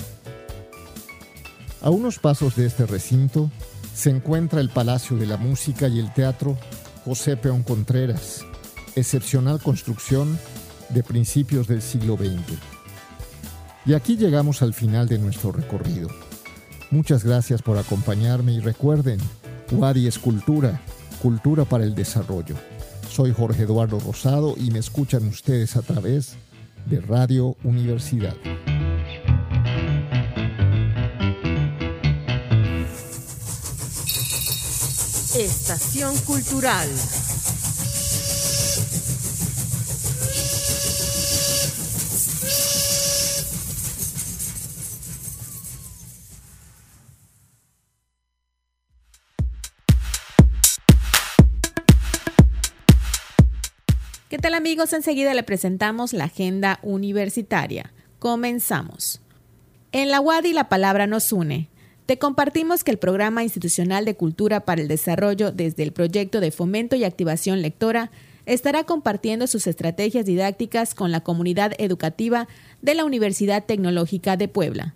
[1.81, 3.51] A unos pasos de este recinto
[3.95, 6.57] se encuentra el Palacio de la Música y el Teatro
[7.05, 8.45] José Peón Contreras,
[8.95, 10.39] excepcional construcción
[10.89, 12.59] de principios del siglo XX.
[13.87, 16.09] Y aquí llegamos al final de nuestro recorrido.
[16.91, 19.21] Muchas gracias por acompañarme y recuerden,
[19.71, 20.81] Wadi es cultura,
[21.21, 22.55] cultura para el desarrollo.
[23.11, 26.37] Soy Jorge Eduardo Rosado y me escuchan ustedes a través
[26.87, 28.35] de Radio Universidad.
[35.37, 36.89] Estación Cultural.
[54.49, 54.95] Tal amigos?
[54.95, 57.93] Enseguida le presentamos la agenda universitaria.
[58.19, 59.21] Comenzamos.
[59.93, 61.69] En la UADI la palabra nos une.
[62.07, 66.51] Te compartimos que el Programa Institucional de Cultura para el Desarrollo desde el proyecto de
[66.51, 68.11] fomento y activación lectora
[68.47, 72.49] estará compartiendo sus estrategias didácticas con la comunidad educativa
[72.81, 74.95] de la Universidad Tecnológica de Puebla.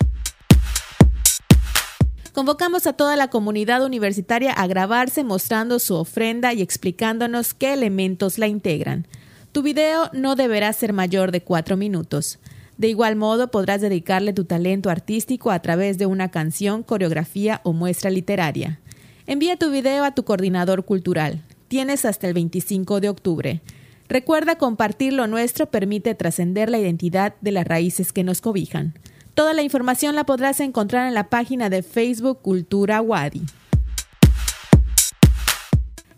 [2.34, 8.38] Convocamos a toda la comunidad universitaria a grabarse mostrando su ofrenda y explicándonos qué elementos
[8.38, 9.06] la integran.
[9.52, 12.40] Tu video no deberá ser mayor de cuatro minutos.
[12.78, 17.74] De igual modo, podrás dedicarle tu talento artístico a través de una canción, coreografía o
[17.74, 18.80] muestra literaria.
[19.28, 21.42] Envía tu video a tu coordinador cultural.
[21.68, 23.62] Tienes hasta el 25 de octubre.
[24.08, 28.94] Recuerda compartir lo nuestro permite trascender la identidad de las raíces que nos cobijan.
[29.34, 33.42] Toda la información la podrás encontrar en la página de Facebook Cultura Wadi.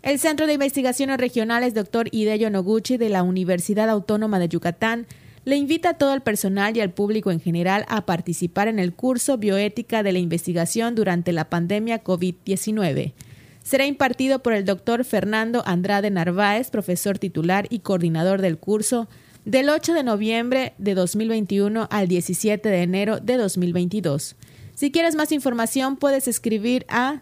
[0.02, 2.08] El Centro de Investigaciones Regionales Dr.
[2.12, 5.06] Hideyo Noguchi de la Universidad Autónoma de Yucatán
[5.46, 8.94] le invita a todo el personal y al público en general a participar en el
[8.94, 13.14] curso Bioética de la Investigación durante la pandemia COVID-19.
[13.62, 19.08] Será impartido por el doctor Fernando Andrade Narváez, profesor titular y coordinador del curso,
[19.46, 24.36] del 8 de noviembre de 2021 al 17 de enero de 2022.
[24.76, 27.20] Si quieres más información, puedes escribir a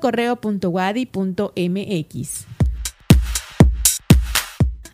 [0.00, 2.46] correo.wadi.mx.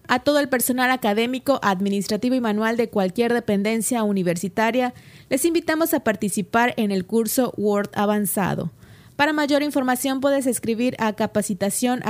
[0.09, 4.92] A todo el personal académico, administrativo y manual de cualquier dependencia universitaria,
[5.30, 8.72] les invitamos a participar en el curso Word Avanzado.
[9.16, 12.00] Para mayor información puedes escribir a capacitación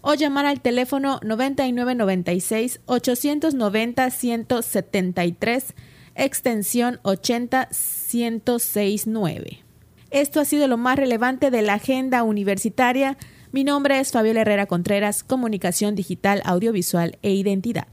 [0.00, 5.74] o llamar al teléfono 9996 890 173
[6.14, 9.64] extensión 80169.
[10.10, 13.16] Esto ha sido lo más relevante de la agenda universitaria.
[13.50, 17.86] Mi nombre es Fabiola Herrera Contreras, Comunicación Digital, Audiovisual e Identidad.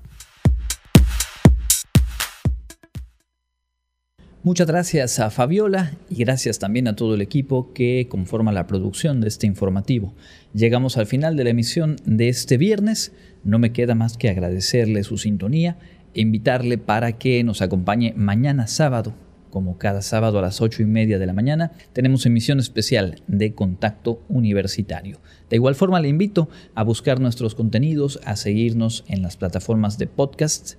[4.41, 9.19] Muchas gracias a Fabiola y gracias también a todo el equipo que conforma la producción
[9.19, 10.13] de este informativo.
[10.53, 13.11] Llegamos al final de la emisión de este viernes.
[13.43, 15.77] No me queda más que agradecerle su sintonía
[16.13, 19.13] invitarle para que nos acompañe mañana sábado,
[19.49, 23.53] como cada sábado a las ocho y media de la mañana, tenemos emisión especial de
[23.53, 25.19] Contacto Universitario.
[25.49, 30.07] De igual forma, le invito a buscar nuestros contenidos, a seguirnos en las plataformas de
[30.07, 30.73] podcast.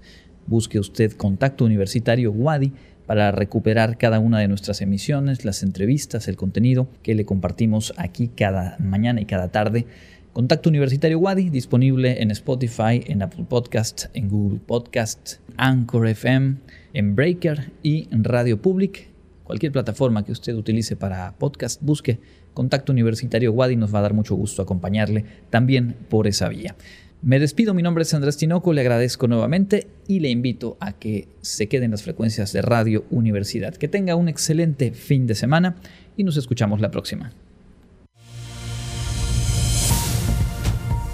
[0.46, 2.72] Busque usted Contacto Universitario Wadi
[3.10, 8.28] para recuperar cada una de nuestras emisiones, las entrevistas, el contenido que le compartimos aquí
[8.28, 9.86] cada mañana y cada tarde
[10.32, 16.58] Contacto Universitario Wadi, disponible en Spotify, en Apple Podcast, en Google Podcast, Anchor FM,
[16.92, 19.08] en Breaker y en Radio Public.
[19.42, 22.20] Cualquier plataforma que usted utilice para podcast, busque
[22.54, 26.76] Contacto Universitario Wadi, nos va a dar mucho gusto acompañarle también por esa vía.
[27.22, 31.28] Me despido, mi nombre es Andrés Tinoco, le agradezco nuevamente y le invito a que
[31.42, 33.74] se quede en las frecuencias de Radio Universidad.
[33.74, 35.76] Que tenga un excelente fin de semana
[36.16, 37.30] y nos escuchamos la próxima.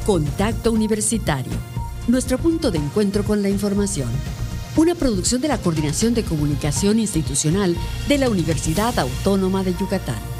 [0.06, 1.52] Contacto Universitario,
[2.06, 4.08] nuestro punto de encuentro con la información.
[4.76, 7.74] Una producción de la Coordinación de Comunicación Institucional
[8.06, 10.35] de la Universidad Autónoma de Yucatán.